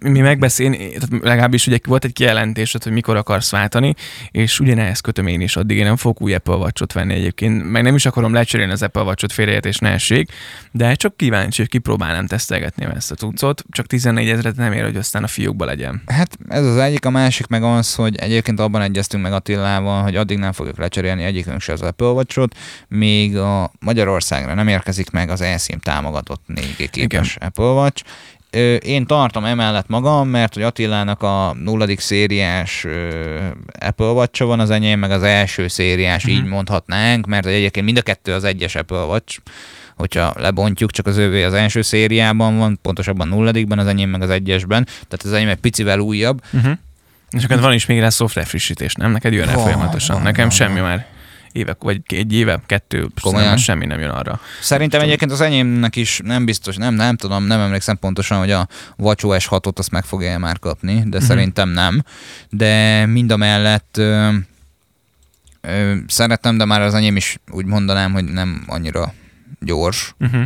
mi 0.00 0.20
megbeszélni, 0.20 0.90
legalábbis 1.20 1.66
ugye 1.66 1.78
volt 1.84 2.04
egy 2.04 2.12
kijelentés, 2.12 2.76
hogy 2.82 2.92
mikor 2.92 3.16
akarsz 3.16 3.50
váltani, 3.50 3.94
és 4.30 4.60
ugyanehhez 4.60 5.00
kötöm 5.00 5.26
én 5.26 5.40
is, 5.40 5.56
addig 5.56 5.76
én 5.76 5.84
nem 5.84 5.96
fogok 5.96 6.22
új 6.22 6.34
Apple 6.34 6.54
Watch-ot 6.54 6.92
venni 6.92 7.14
egyébként, 7.14 7.70
meg 7.70 7.82
nem 7.82 7.94
is 7.94 8.06
akarom 8.06 8.32
lecserélni 8.32 8.72
az 8.72 8.82
Apple 8.82 9.02
Watch-ot 9.02 9.32
félreértés 9.32 9.78
ne 9.78 9.90
essék, 9.90 10.32
de 10.70 10.94
csak 10.94 11.16
kíváncsi, 11.16 11.60
hogy 11.60 11.70
kipróbálnám 11.70 12.26
tesztelgetni 12.26 12.86
ezt 12.94 13.10
a 13.10 13.14
cuccot, 13.14 13.64
csak 13.70 13.86
14 13.86 14.28
ezeret 14.28 14.56
nem 14.56 14.72
ér, 14.72 14.82
hogy 14.82 14.96
aztán 14.96 15.22
a 15.22 15.26
fiókba 15.26 15.64
legyen. 15.64 16.02
Hát 16.06 16.38
ez 16.48 16.64
az 16.64 16.76
egyik, 16.76 17.04
a 17.04 17.10
másik 17.10 17.46
meg 17.46 17.62
az, 17.62 17.94
hogy 17.94 18.16
egyébként 18.16 18.60
abban 18.60 18.82
egyeztünk 18.82 19.22
meg 19.22 19.32
Attilával, 19.32 20.02
hogy 20.02 20.16
addig 20.16 20.38
nem 20.38 20.52
fogjuk 20.52 20.78
lecserélni 20.78 21.22
egyikünk 21.24 21.60
se 21.60 21.72
az 21.72 21.82
Apple 21.82 22.06
Watch-ot, 22.06 22.56
még 22.88 23.36
a 23.36 23.70
Magyarországra 23.80 24.54
nem 24.54 24.68
érkezik 24.74 25.10
meg 25.10 25.30
az 25.30 25.40
eSIM 25.40 25.78
támogatott 25.78 26.42
4G 26.54 26.88
képes 26.90 27.34
Igen. 27.34 27.48
Apple 27.48 27.64
Watch. 27.64 28.04
Én 28.80 29.06
tartom 29.06 29.44
emellett 29.44 29.88
magam, 29.88 30.28
mert 30.28 30.54
hogy 30.54 30.62
Attilának 30.62 31.22
a 31.22 31.54
nulladik 31.62 32.00
szériás 32.00 32.86
Apple 33.80 34.10
watch 34.10 34.42
van 34.42 34.60
az 34.60 34.70
enyém, 34.70 34.98
meg 34.98 35.10
az 35.10 35.22
első 35.22 35.68
szériás, 35.68 36.24
uh-huh. 36.24 36.38
így 36.38 36.44
mondhatnánk, 36.44 37.26
mert 37.26 37.46
egyébként 37.46 37.84
mind 37.84 37.98
a 37.98 38.02
kettő 38.02 38.32
az 38.32 38.44
egyes 38.44 38.74
Apple 38.74 39.04
Watch 39.04 39.38
hogyha 39.96 40.34
lebontjuk, 40.36 40.90
csak 40.90 41.06
az 41.06 41.16
ővé 41.16 41.42
az 41.42 41.52
első 41.52 41.82
szériában 41.82 42.58
van, 42.58 42.78
pontosabban 42.82 43.28
nulladikban, 43.28 43.78
az 43.78 43.86
enyém 43.86 44.10
meg 44.10 44.22
az 44.22 44.30
egyesben, 44.30 44.84
tehát 44.84 45.22
az 45.24 45.32
enyém 45.32 45.48
egy 45.48 45.56
picivel 45.56 45.98
újabb. 45.98 46.42
Uh-huh. 46.52 46.72
És 47.30 47.44
akkor 47.44 47.60
van 47.60 47.72
is 47.72 47.86
még 47.86 48.00
rá 48.00 48.08
szoftver 48.08 48.46
frissítés, 48.46 48.94
nem? 48.94 49.10
Neked 49.10 49.32
jön 49.32 49.46
rá 49.46 49.52
folyamatosan. 49.52 50.14
Van, 50.14 50.24
Nekem 50.24 50.48
van, 50.48 50.56
semmi 50.56 50.80
van. 50.80 50.88
már 50.88 51.06
évek, 51.54 51.76
vagy 51.80 52.00
egy 52.06 52.32
éve, 52.32 52.60
kettő, 52.66 53.08
Komolyan. 53.20 53.56
semmi 53.56 53.86
nem 53.86 54.00
jön 54.00 54.10
arra. 54.10 54.40
Szerintem 54.60 54.88
Tudom. 54.88 55.06
egyébként 55.06 55.30
az 55.30 55.40
enyémnek 55.40 55.96
is 55.96 56.20
nem 56.24 56.44
biztos, 56.44 56.76
nem, 56.76 56.94
nem 56.94 57.16
tudom, 57.16 57.44
nem 57.44 57.60
emlékszem 57.60 57.98
pontosan, 57.98 58.38
hogy 58.38 58.50
a 58.50 58.68
WatchOS 58.96 59.48
6-ot 59.50 59.78
azt 59.78 59.90
meg 59.90 60.04
fogja 60.04 60.38
már 60.38 60.58
kapni, 60.58 60.94
de 60.94 61.00
uh-huh. 61.00 61.22
szerintem 61.22 61.68
nem. 61.68 62.02
De 62.50 63.06
mind 63.06 63.30
a 63.30 63.36
mellett 63.36 63.96
ö, 63.96 64.28
ö, 65.60 65.94
szeretem, 66.06 66.56
de 66.56 66.64
már 66.64 66.80
az 66.80 66.94
enyém 66.94 67.16
is 67.16 67.38
úgy 67.50 67.66
mondanám, 67.66 68.12
hogy 68.12 68.24
nem 68.24 68.64
annyira 68.66 69.12
gyors. 69.60 70.14
Uh-huh. 70.20 70.42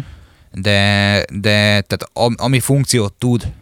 De, 0.53 1.25
de 1.33 1.81
tehát 1.81 2.11
ami 2.37 2.61
funkciót 2.61 3.13
tud, 3.13 3.53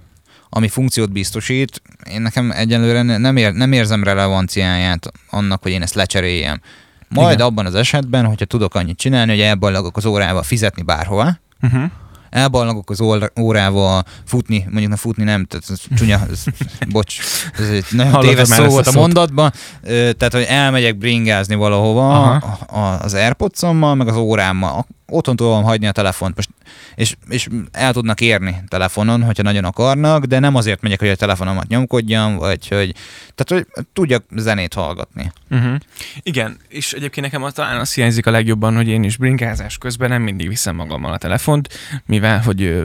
ami 0.48 0.68
funkciót 0.68 1.12
biztosít, 1.12 1.82
én 2.10 2.22
nekem 2.22 2.50
egyelőre 2.50 3.02
nem, 3.02 3.36
ér, 3.36 3.52
nem 3.52 3.72
érzem 3.72 4.04
relevanciáját 4.04 5.12
annak, 5.30 5.62
hogy 5.62 5.72
én 5.72 5.82
ezt 5.82 5.94
lecseréljem. 5.94 6.60
Majd 7.08 7.34
Igen. 7.34 7.46
abban 7.46 7.66
az 7.66 7.74
esetben, 7.74 8.24
hogyha 8.24 8.44
tudok 8.44 8.74
annyit 8.74 8.98
csinálni, 8.98 9.30
hogy 9.30 9.40
elballagok 9.40 9.96
az 9.96 10.04
órával 10.04 10.42
fizetni 10.42 10.82
bárhova, 10.82 11.38
uh-huh. 11.62 11.82
elballagok 12.30 12.90
az 12.90 13.00
órával 13.40 14.04
futni, 14.24 14.66
mondjuk 14.70 14.90
na 14.90 14.96
futni 14.96 15.24
nem, 15.24 15.44
tehát 15.44 15.70
ez 15.70 15.80
csúnya, 15.96 16.20
ez, 16.30 16.44
bocs, 16.88 17.18
ez 17.58 17.68
egy 17.68 17.84
nagyon 17.90 18.20
téves 18.20 18.48
szó 18.48 18.64
volt 18.64 18.86
a 18.86 18.92
mondatban, 18.92 19.52
tehát 19.82 20.32
hogy 20.32 20.46
elmegyek 20.48 20.96
bringázni 20.96 21.54
valahova 21.54 22.32
Aha. 22.32 22.82
az 22.82 23.14
airpods 23.14 23.60
meg 23.94 24.08
az 24.08 24.16
órámmal, 24.16 24.86
otthon 25.08 25.36
tudom 25.36 25.62
hagyni 25.62 25.86
a 25.86 25.92
telefont. 25.92 26.36
Most 26.36 26.48
és, 26.94 27.16
és 27.28 27.48
el 27.72 27.92
tudnak 27.92 28.20
érni 28.20 28.56
telefonon, 28.68 29.22
hogyha 29.22 29.42
nagyon 29.42 29.64
akarnak, 29.64 30.24
de 30.24 30.38
nem 30.38 30.54
azért 30.54 30.82
megyek, 30.82 30.98
hogy 30.98 31.08
a 31.08 31.16
telefonomat 31.16 31.68
nyomkodjam, 31.68 32.36
vagy 32.36 32.68
hogy, 32.68 32.94
tehát, 33.34 33.66
hogy 33.74 33.84
tudjak 33.92 34.24
zenét 34.36 34.74
hallgatni. 34.74 35.32
Uh-huh. 35.50 35.76
Igen, 36.22 36.56
és 36.68 36.92
egyébként 36.92 37.26
nekem 37.26 37.42
az, 37.42 37.52
talán 37.52 37.80
azt 37.80 37.94
hiányzik 37.94 38.26
a 38.26 38.30
legjobban, 38.30 38.74
hogy 38.74 38.88
én 38.88 39.02
is 39.02 39.16
bringázás 39.16 39.78
közben 39.78 40.08
nem 40.08 40.22
mindig 40.22 40.48
viszem 40.48 40.74
magammal 40.74 41.12
a 41.12 41.18
telefont, 41.18 41.68
mivel, 42.06 42.40
hogy 42.40 42.84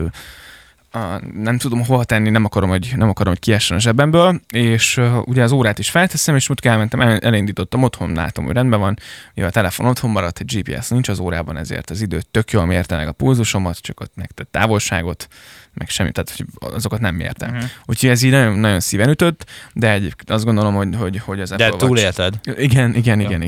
a, 0.92 1.20
nem 1.34 1.58
tudom 1.58 1.84
hova 1.84 2.04
tenni, 2.04 2.30
nem 2.30 2.44
akarom, 2.44 2.70
hogy, 2.70 2.92
nem 2.96 3.08
akarom, 3.08 3.32
hogy 3.32 3.42
kiessen 3.42 3.76
a 3.76 3.80
zsebemből, 3.80 4.40
és 4.48 4.96
uh, 4.96 5.28
ugye 5.28 5.42
az 5.42 5.52
órát 5.52 5.78
is 5.78 5.90
felteszem, 5.90 6.36
és 6.36 6.48
most 6.48 6.66
elmentem, 6.66 7.00
el, 7.00 7.18
elindítottam 7.18 7.82
otthon, 7.82 8.12
látom, 8.12 8.44
hogy 8.44 8.54
rendben 8.54 8.80
van, 8.80 8.98
jó, 9.34 9.44
a 9.46 9.50
telefon 9.50 9.86
otthon 9.86 10.10
maradt, 10.10 10.38
egy 10.38 10.58
GPS 10.58 10.88
nincs 10.88 11.08
az 11.08 11.18
órában, 11.18 11.56
ezért 11.56 11.90
az 11.90 12.00
időt 12.00 12.26
tök 12.26 12.50
jól 12.50 12.66
mérte 12.66 12.96
meg 12.96 13.08
a 13.08 13.12
pulzusomat, 13.12 13.78
csak 13.78 14.00
ott 14.00 14.12
megtett 14.14 14.48
távolságot, 14.50 15.28
meg 15.74 15.88
semmi, 15.88 16.12
tehát 16.12 16.36
azokat 16.58 17.00
nem 17.00 17.14
mértem. 17.14 17.50
Uh-huh. 17.50 17.70
Úgyhogy 17.84 18.08
ez 18.08 18.22
így 18.22 18.30
nagyon, 18.30 18.58
nagyon 18.58 18.80
szíven 18.80 19.08
ütött, 19.08 19.50
de 19.72 19.90
egy, 19.90 20.14
azt 20.26 20.44
gondolom, 20.44 20.74
hogy, 20.74 20.88
hogy, 20.96 21.18
hogy 21.18 21.40
az 21.40 21.50
De 21.50 21.70
túlélted? 21.70 22.34
Igen, 22.42 22.58
igen, 22.58 22.94
igen, 22.94 23.20
igen, 23.20 23.42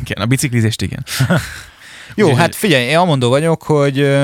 igen. 0.00 0.22
A 0.22 0.26
biciklizést 0.26 0.82
igen. 0.82 1.04
Jó, 2.18 2.34
hát 2.34 2.54
figyelj, 2.54 2.84
én 2.84 2.96
amondó 2.96 3.28
vagyok, 3.28 3.62
hogy, 3.62 4.16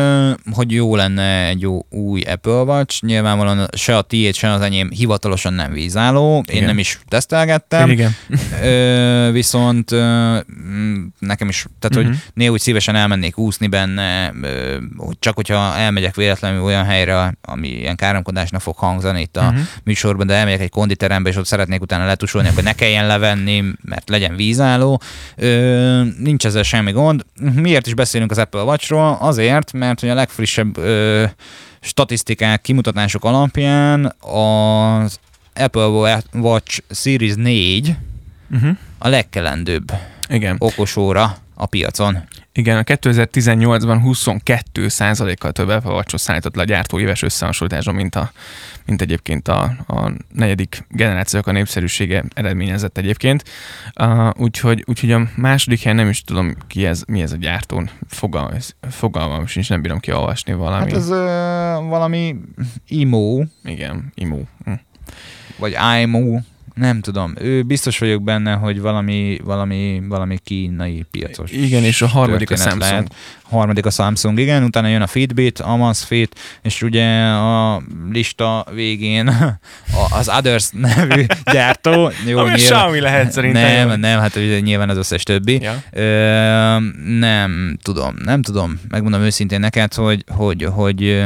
hogy 0.52 0.72
jó 0.72 0.96
lenne 0.96 1.46
egy 1.46 1.60
jó 1.60 1.86
új 1.90 2.20
Apple 2.20 2.52
Watch. 2.52 3.04
Nyilvánvalóan 3.04 3.68
se 3.72 3.96
a 3.96 4.02
tiéd, 4.02 4.34
se 4.34 4.50
az 4.50 4.60
enyém 4.60 4.90
hivatalosan 4.90 5.52
nem 5.52 5.72
vízálló. 5.72 6.36
Én 6.36 6.54
igen. 6.54 6.66
nem 6.66 6.78
is 6.78 6.98
tesztelgettem. 7.08 7.90
Igen. 7.90 8.16
Ö, 8.62 9.28
viszont 9.32 9.92
ö, 9.92 10.36
nekem 11.18 11.48
is, 11.48 11.66
tehát 11.78 11.96
uh-huh. 11.96 12.02
hogy 12.02 12.06
mhm. 12.06 12.16
néha 12.34 12.52
úgy 12.52 12.60
szívesen 12.60 12.94
elmennék 12.94 13.38
úszni 13.38 13.66
benne, 13.66 14.32
ö, 14.42 14.76
csak 15.18 15.34
hogyha 15.34 15.76
elmegyek 15.76 16.14
véletlenül 16.14 16.62
olyan 16.62 16.84
helyre, 16.84 17.34
ami 17.42 17.68
ilyen 17.68 17.96
káromkodásnak 17.96 18.60
fog 18.60 18.76
hangzani 18.76 19.20
itt 19.20 19.36
a 19.36 19.40
uh-huh. 19.40 19.60
műsorban, 19.84 20.26
de 20.26 20.34
elmegyek 20.34 20.60
egy 20.60 20.70
konditerembe, 20.70 21.28
és 21.28 21.36
ott 21.36 21.46
szeretnék 21.46 21.80
utána 21.80 22.06
letusolni, 22.06 22.48
akkor 22.48 22.62
ne 22.62 22.72
kelljen 22.72 23.06
levenni, 23.06 23.64
mert 23.82 24.08
legyen 24.08 24.36
vízálló. 24.36 25.00
Ö, 25.36 26.02
nincs 26.18 26.46
ezzel 26.46 26.62
semmi 26.62 26.92
gond. 26.92 27.24
Miért 27.54 27.81
miért 27.82 27.98
is 27.98 28.04
beszélünk 28.04 28.30
az 28.30 28.38
Apple 28.38 28.62
Watchról? 28.62 29.16
Azért, 29.20 29.72
mert 29.72 30.00
hogy 30.00 30.08
a 30.08 30.14
legfrissebb 30.14 30.76
ö, 30.76 31.24
statisztikák, 31.80 32.60
kimutatások 32.60 33.24
alapján 33.24 34.14
az 34.20 35.18
Apple 35.54 36.20
Watch 36.32 36.80
Series 36.90 37.34
4 37.34 37.88
uh-huh. 38.50 38.60
Mhm. 38.60 38.70
a 38.98 39.08
legkelendőbb 39.08 39.92
Igen. 40.28 40.56
okosóra 40.58 41.36
a 41.54 41.66
piacon. 41.66 42.18
Igen, 42.54 42.76
a 42.76 42.82
2018-ban 42.82 43.98
22 44.02 44.86
kal 45.38 45.52
több 45.52 45.68
Apple 45.68 46.02
szállított 46.06 46.54
le 46.54 46.62
a 46.62 46.64
gyártó 46.64 47.00
éves 47.00 47.22
összehasonlításon, 47.22 47.94
mint, 47.94 48.14
a, 48.14 48.32
mint 48.86 49.00
egyébként 49.00 49.48
a, 49.48 49.62
a 49.86 50.12
negyedik 50.32 50.84
generációk 50.88 51.46
a 51.46 51.52
népszerűsége 51.52 52.24
eredményezett 52.34 52.98
egyébként. 52.98 53.44
Uh, 54.00 54.28
úgyhogy, 54.36 54.84
úgyhogy 54.86 55.12
a 55.12 55.28
második 55.36 55.80
helyen 55.80 55.96
nem 55.96 56.08
is 56.08 56.24
tudom 56.24 56.54
ki 56.66 56.86
ez, 56.86 57.02
mi 57.06 57.22
ez 57.22 57.32
a 57.32 57.36
gyártó. 57.36 57.82
Fogalmam, 58.08 58.58
fogalmam 58.80 59.46
sincs, 59.46 59.68
nem 59.68 59.82
bírom 59.82 59.98
kiolvasni 59.98 60.52
valami. 60.52 60.90
Hát 60.90 60.92
ez 60.92 61.10
uh, 61.10 61.88
valami 61.88 62.36
IMO. 62.88 63.42
Igen, 63.64 64.12
IMO. 64.14 64.40
Hm. 64.64 64.72
Vagy 65.56 65.76
IMO. 66.02 66.40
Nem 66.74 67.00
tudom. 67.00 67.34
Ő 67.40 67.62
biztos 67.62 67.98
vagyok 67.98 68.22
benne, 68.22 68.52
hogy 68.52 68.80
valami, 68.80 69.40
valami, 69.44 70.02
valami 70.08 70.38
kínai 70.44 71.04
piacos. 71.10 71.50
Igen, 71.50 71.82
és 71.82 72.02
a 72.02 72.06
harmadik 72.06 72.50
a 72.50 72.56
Samsung. 72.56 72.80
Lehet. 72.80 73.14
Harmadik 73.42 73.86
a 73.86 73.90
Samsung, 73.90 74.38
igen. 74.38 74.62
Utána 74.62 74.88
jön 74.88 75.02
a 75.02 75.06
Fitbit, 75.06 75.60
Amazfit, 75.60 76.40
és 76.62 76.82
ugye 76.82 77.22
a 77.24 77.82
lista 78.10 78.66
végén 78.74 79.30
az 80.18 80.28
Others 80.38 80.68
nevű 80.72 81.24
gyártó. 81.52 81.90
Jó, 81.92 82.00
Ami 82.06 82.14
nyilván, 82.24 82.54
Xiaomi 82.54 83.00
lehet 83.00 83.32
szerintem. 83.32 83.88
Nem, 83.88 84.00
nem, 84.00 84.20
hát 84.20 84.36
ugye 84.36 84.60
nyilván 84.60 84.88
az 84.88 84.96
összes 84.96 85.22
többi. 85.22 85.60
Ja. 85.60 85.82
Ö, 85.90 86.76
nem 87.18 87.78
tudom, 87.82 88.14
nem 88.24 88.42
tudom. 88.42 88.80
Megmondom 88.88 89.20
őszintén 89.20 89.60
neked, 89.60 89.94
hogy, 89.94 90.24
hogy, 90.28 90.62
hogy, 90.64 90.92
hogy, 90.98 91.22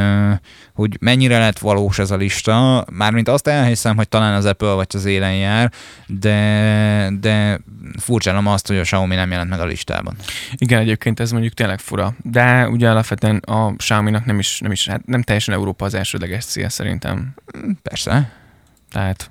hogy 0.75 0.97
mennyire 1.01 1.39
lett 1.39 1.59
valós 1.59 1.99
ez 1.99 2.11
a 2.11 2.17
lista. 2.17 2.85
Mármint 2.93 3.29
azt 3.29 3.49
elhiszem, 3.49 3.97
hogy 3.97 4.09
talán 4.09 4.35
az 4.35 4.45
Apple 4.45 4.73
vagy 4.73 4.87
az 4.95 5.05
élen 5.05 5.33
jár, 5.37 5.73
de, 6.07 7.11
de 7.21 7.61
furcsálom 7.99 8.47
azt, 8.47 8.67
hogy 8.67 8.79
a 8.79 8.83
Xiaomi 8.83 9.15
nem 9.15 9.31
jelent 9.31 9.51
meg 9.51 9.61
a 9.61 9.67
listában. 9.67 10.17
Igen, 10.55 10.81
egyébként 10.81 11.21
ez 11.21 11.31
mondjuk 11.31 11.53
tényleg 11.53 11.79
fura. 11.79 12.15
De 12.23 12.69
ugye 12.69 12.91
alapvetően 12.91 13.37
a 13.37 13.77
Xiaomi-nak 13.77 14.25
nem 14.25 14.39
is, 14.39 14.61
nem 14.61 14.73
is, 14.73 14.89
hát 14.89 15.07
nem 15.07 15.23
teljesen 15.23 15.55
Európa 15.55 15.85
az 15.85 15.95
elsődleges 15.95 16.45
cél 16.45 16.69
szerintem. 16.69 17.35
Persze. 17.83 18.45
Tehát, 18.91 19.31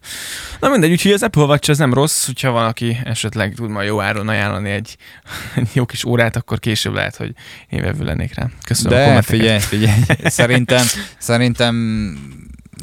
na 0.59 0.69
mindegy, 0.69 0.91
úgyhogy 0.91 1.11
az 1.11 1.23
Apple 1.23 1.43
Watch 1.43 1.69
ez 1.69 1.77
nem 1.77 1.93
rossz, 1.93 2.25
hogyha 2.25 2.51
valaki 2.51 2.97
esetleg 3.03 3.53
tud 3.53 3.69
majd 3.69 3.87
jó 3.87 4.01
áron 4.01 4.27
ajánlani 4.27 4.69
egy, 4.69 4.97
egy 5.55 5.69
jó 5.73 5.85
kis 5.85 6.03
órát, 6.03 6.35
akkor 6.35 6.59
később 6.59 6.93
lehet, 6.93 7.15
hogy 7.15 7.33
én 7.69 7.81
vevő 7.81 8.03
lennék 8.03 8.35
rá. 8.35 8.47
Köszönöm 8.63 8.97
De 8.97 9.21
figyelj, 9.21 9.59
figyelj, 9.59 9.99
szerintem, 10.25 10.85
szerintem 11.17 11.75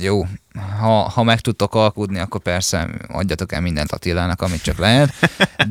jó, 0.01 0.27
ha, 0.79 1.09
ha 1.09 1.23
meg 1.23 1.41
tudtok 1.41 1.75
alkudni, 1.75 2.19
akkor 2.19 2.41
persze 2.41 2.89
adjatok 3.09 3.53
el 3.53 3.61
mindent 3.61 3.93
Attilának, 3.93 4.43
amit 4.43 4.63
csak 4.63 4.79
lehet, 4.79 5.13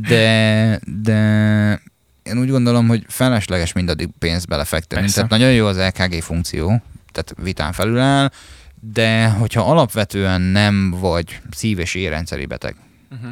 de, 0.07 0.79
de 1.01 1.81
én 2.23 2.37
úgy 2.37 2.49
gondolom, 2.49 2.87
hogy 2.87 3.05
felesleges 3.07 3.73
mindaddig 3.73 4.09
pénzt 4.19 4.47
belefektetni. 4.47 5.09
Tehát 5.09 5.29
nagyon 5.29 5.51
jó 5.51 5.65
az 5.65 5.77
LKG 5.77 6.21
funkció, 6.21 6.81
tehát 7.11 7.33
vitán 7.37 7.71
felül 7.71 7.99
áll, 7.99 8.31
de 8.79 9.27
hogyha 9.27 9.69
alapvetően 9.69 10.41
nem 10.41 10.91
vagy 10.91 11.41
szív- 11.51 11.79
és 11.79 11.95
érrendszeri 11.95 12.45
beteg, 12.45 12.75
uh-huh. 13.11 13.31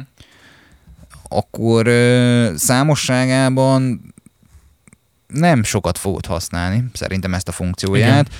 akkor 1.28 1.86
ö, 1.86 2.52
számosságában 2.56 4.00
nem 5.26 5.62
sokat 5.62 5.98
fogod 5.98 6.26
használni, 6.26 6.84
szerintem 6.92 7.34
ezt 7.34 7.48
a 7.48 7.52
funkcióját. 7.52 8.28
Igen. 8.28 8.38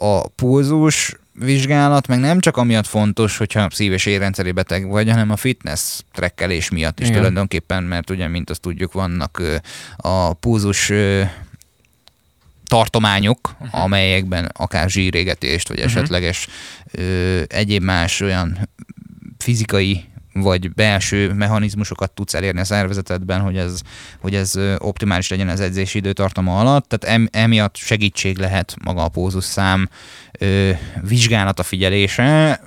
A 0.00 0.28
pulzus 0.28 1.16
vizsgálat 1.32 2.06
meg 2.06 2.18
nem 2.18 2.40
csak 2.40 2.56
amiatt 2.56 2.86
fontos, 2.86 3.36
hogyha 3.36 3.68
szív- 3.70 3.92
és 3.92 4.06
érrendszeri 4.06 4.52
beteg 4.52 4.88
vagy, 4.88 5.10
hanem 5.10 5.30
a 5.30 5.36
fitness 5.36 6.00
trekkelés 6.12 6.70
miatt 6.70 7.00
is 7.00 7.06
Igen. 7.06 7.18
tulajdonképpen, 7.18 7.82
mert 7.82 8.10
ugye, 8.10 8.28
mint 8.28 8.50
azt 8.50 8.60
tudjuk, 8.60 8.92
vannak 8.92 9.42
a 9.96 10.32
púzus 10.32 10.92
tartományok, 12.66 13.54
uh-huh. 13.60 13.82
amelyekben 13.82 14.50
akár 14.52 14.90
zsírégetést, 14.90 15.68
vagy 15.68 15.78
uh-huh. 15.78 15.94
esetleges 15.94 16.48
ö, 16.90 17.42
egyéb 17.46 17.82
más 17.82 18.20
olyan 18.20 18.68
fizikai 19.38 20.04
vagy 20.40 20.72
belső 20.72 21.32
mechanizmusokat 21.32 22.10
tudsz 22.10 22.34
elérni 22.34 22.60
a 22.60 22.64
szervezetedben, 22.64 23.40
hogy 23.40 23.56
ez, 23.56 23.80
hogy 24.20 24.34
ez 24.34 24.54
optimális 24.78 25.28
legyen 25.28 25.48
az 25.48 25.60
edzési 25.60 25.98
időtartama 25.98 26.60
alatt. 26.60 26.88
Tehát 26.88 27.28
emiatt 27.32 27.76
segítség 27.76 28.38
lehet 28.38 28.76
maga 28.84 29.04
a 29.04 29.08
pózusszám 29.08 29.88
ö, 30.38 30.70
vizsgálata 31.02 31.62
figyelése. 31.62 32.60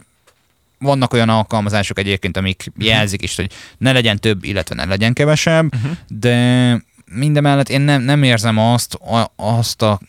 Vannak 0.80 1.14
olyan 1.14 1.30
alkalmazások 1.30 2.00
egyébként, 2.00 2.38
amik 2.38 2.64
uh-huh. 2.68 2.86
jelzik 2.86 3.22
is, 3.22 3.36
hogy 3.36 3.52
ne 3.78 3.92
legyen 3.92 4.20
több, 4.20 4.44
illetve 4.44 4.76
ne 4.76 4.86
legyen 4.86 5.14
kevesebb, 5.14 5.76
uh-huh. 5.76 5.92
de 6.08 6.84
mindemellett 7.14 7.70
én 7.70 7.82
nem, 7.82 8.02
nem 8.02 8.24
érzem 8.24 8.58
azt, 8.58 8.94
a, 8.94 9.32
azt 9.36 9.82
a, 9.82 10.00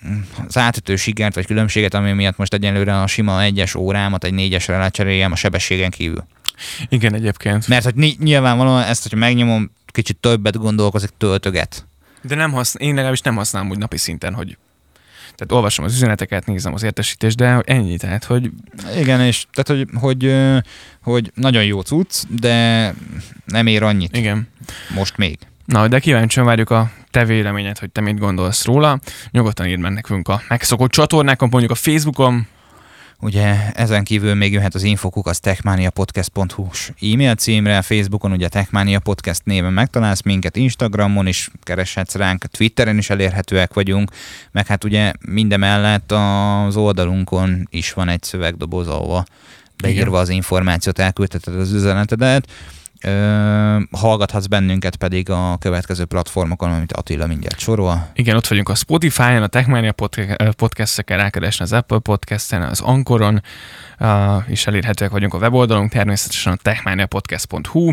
az 0.47 0.59
átütő 0.59 0.97
sikert 0.97 1.35
vagy 1.35 1.47
különbséget, 1.47 1.95
ami 1.95 2.13
miatt 2.13 2.37
most 2.37 2.55
egyenlőre 2.55 3.01
a 3.01 3.07
sima 3.07 3.43
egyes 3.43 3.75
órámat 3.75 4.25
egy 4.25 4.35
négyesre 4.35 4.79
lecseréljem 4.79 5.33
a 5.33 5.37
sebességen 5.37 5.91
kívül. 5.91 6.27
Igen, 6.89 7.15
egyébként. 7.15 7.69
Mert 7.69 7.85
hogy 7.85 8.17
nyilvánvalóan 8.19 8.83
ezt, 8.83 9.03
hogyha 9.03 9.19
megnyomom, 9.19 9.71
kicsit 9.87 10.17
többet 10.17 10.59
gondolkozik, 10.59 11.11
töltöget. 11.19 11.87
De 12.23 12.35
nem 12.35 12.53
használ, 12.53 12.89
én 12.89 12.95
legalábbis 12.95 13.21
nem 13.21 13.37
használom 13.37 13.71
úgy 13.71 13.79
napi 13.79 13.97
szinten, 13.97 14.35
hogy 14.35 14.57
tehát 15.35 15.53
olvasom 15.53 15.85
az 15.85 15.95
üzeneteket, 15.95 16.47
nézem 16.47 16.75
az 16.75 16.83
értesítést, 16.83 17.37
de 17.37 17.61
ennyi, 17.65 17.97
tehát, 17.97 18.25
hogy... 18.25 18.51
Igen, 18.97 19.21
és 19.21 19.47
tehát, 19.53 19.81
hogy, 19.81 20.01
hogy, 20.01 20.35
hogy 21.03 21.33
nagyon 21.35 21.65
jó 21.65 21.81
cucc, 21.81 22.23
de 22.29 22.95
nem 23.45 23.67
ér 23.67 23.83
annyit. 23.83 24.17
Igen. 24.17 24.49
Most 24.95 25.17
még. 25.17 25.39
Na, 25.65 25.89
de 25.89 25.99
kíváncsian 25.99 26.47
várjuk 26.47 26.71
a 26.71 26.91
te 27.11 27.25
véleményed, 27.25 27.79
hogy 27.79 27.91
te 27.91 28.01
mit 28.01 28.19
gondolsz 28.19 28.65
róla. 28.65 29.01
Nyugodtan 29.31 29.67
írd 29.67 29.81
meg 29.81 29.93
nekünk 29.93 30.29
a 30.29 30.43
megszokott 30.49 30.91
csatornákon, 30.91 31.49
mondjuk 31.51 31.73
a 31.73 31.75
Facebookon, 31.75 32.47
Ugye 33.23 33.73
ezen 33.73 34.05
kívül 34.05 34.35
még 34.35 34.53
jöhet 34.53 34.75
az 34.75 34.83
infokuk 34.83 35.27
az 35.27 35.41
techmaniapodcast.hu-s 35.41 36.93
e-mail 37.01 37.35
címre, 37.35 37.83
Facebookon 37.83 38.33
ugye 38.33 38.49
Techmania 38.49 39.01
Podcast 39.01 39.45
néven 39.45 39.73
megtalálsz 39.73 40.23
minket, 40.23 40.57
Instagramon 40.57 41.27
is 41.27 41.51
kereshetsz 41.63 42.15
ránk, 42.15 42.45
Twitteren 42.45 42.99
is 42.99 43.11
elérhetőek 43.11 43.75
vagyunk, 43.75 44.11
meg 44.51 44.67
hát 44.67 44.85
ugye 44.85 45.13
mindemellett 45.29 46.13
az 46.13 46.77
oldalunkon 46.77 47.69
is 47.71 47.93
van 47.93 48.09
egy 48.09 48.23
szövegdoboz, 48.23 48.89
ahova 48.89 49.25
beírva 49.83 50.19
az 50.19 50.29
információt 50.29 50.99
elküldheted 50.99 51.55
az 51.55 51.73
üzenetedet 51.73 52.49
hallgathatsz 53.91 54.47
bennünket 54.47 54.97
pedig 54.97 55.31
a 55.31 55.57
következő 55.61 56.05
platformokon, 56.05 56.73
amit 56.73 56.93
Attila 56.93 57.27
mindjárt 57.27 57.59
sorol. 57.59 58.11
Igen, 58.15 58.37
ott 58.37 58.47
vagyunk 58.47 58.69
a 58.69 58.75
Spotify-on, 58.75 59.43
a 59.43 59.47
Techmania 59.47 59.95
podcast-eken, 60.57 61.19
rákeresni 61.19 61.65
az 61.65 61.73
Apple 61.73 61.99
podcast-en, 61.99 62.63
az 62.63 62.81
Ankoron, 62.81 63.43
is 64.49 64.67
elérhetőek 64.67 65.11
vagyunk 65.11 65.35
a 65.35 65.39
weboldalunk, 65.39 65.91
természetesen 65.91 66.53
a 66.53 66.57
techmaniapodcast.hu, 66.57 67.93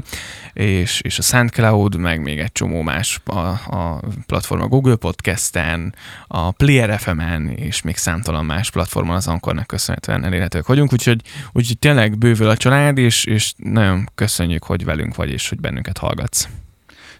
és, 0.53 1.01
és 1.01 1.19
a 1.19 1.21
SoundCloud, 1.21 1.95
meg 1.95 2.21
még 2.21 2.39
egy 2.39 2.51
csomó 2.51 2.81
más 2.81 3.21
a, 3.25 3.37
a 3.37 4.01
platform 4.25 4.61
a 4.61 4.67
Google 4.67 4.95
Podcast-en, 4.95 5.95
a 6.27 6.51
Player 6.51 6.99
FM-en, 6.99 7.49
és 7.49 7.81
még 7.81 7.97
számtalan 7.97 8.45
más 8.45 8.71
platformon 8.71 9.15
az 9.15 9.27
Ankornak 9.27 9.67
köszönhetően 9.67 10.25
elérhetőek 10.25 10.65
vagyunk, 10.65 10.93
úgyhogy, 10.93 11.21
úgyhogy 11.51 11.79
tényleg 11.79 12.17
bővül 12.17 12.49
a 12.49 12.57
család, 12.57 12.97
és, 12.97 13.25
és 13.25 13.53
nagyon 13.57 14.09
köszönjük, 14.15 14.63
hogy 14.63 14.85
velünk 14.85 14.98
vagy, 15.15 15.29
és 15.29 15.49
hogy 15.49 15.59
bennünket 15.59 15.97
hallgatsz. 15.97 16.47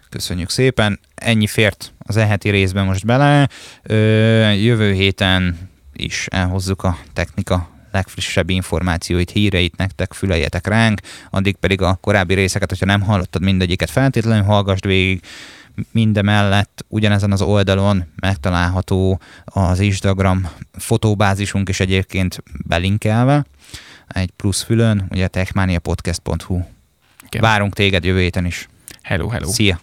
Köszönjük 0.08 0.50
szépen. 0.50 1.00
Ennyi 1.14 1.46
fért 1.46 1.92
az 1.98 2.16
eheti 2.16 2.48
részben 2.48 2.84
most 2.84 3.06
bele. 3.06 3.48
Jövő 4.54 4.92
héten 4.92 5.68
is 5.92 6.26
elhozzuk 6.30 6.82
a 6.82 6.98
technika 7.12 7.70
legfrissebb 7.92 8.50
információit, 8.50 9.30
híreit 9.30 9.76
nektek, 9.76 10.12
füleljetek 10.12 10.66
ránk, 10.66 11.00
addig 11.30 11.56
pedig 11.56 11.82
a 11.82 11.94
korábbi 11.94 12.34
részeket, 12.34 12.68
hogyha 12.68 12.86
nem 12.86 13.00
hallottad 13.00 13.42
mindegyiket, 13.42 13.90
feltétlenül 13.90 14.44
hallgassd 14.44 14.86
végig, 14.86 15.22
mindemellett 15.90 16.84
ugyanezen 16.88 17.32
az 17.32 17.42
oldalon 17.42 18.04
megtalálható 18.20 19.20
az 19.44 19.80
Instagram 19.80 20.48
fotóbázisunk 20.72 21.68
is 21.68 21.80
egyébként 21.80 22.42
belinkelve, 22.66 23.44
egy 24.08 24.30
plusz 24.30 24.62
fülön, 24.62 25.06
ugye 25.10 25.28
techmaniapodcast.hu. 25.28 26.60
Várunk 27.38 27.74
téged 27.74 28.04
jövő 28.04 28.20
héten 28.20 28.44
is. 28.44 28.68
Hello, 29.02 29.28
hello. 29.28 29.48
Szia! 29.48 29.78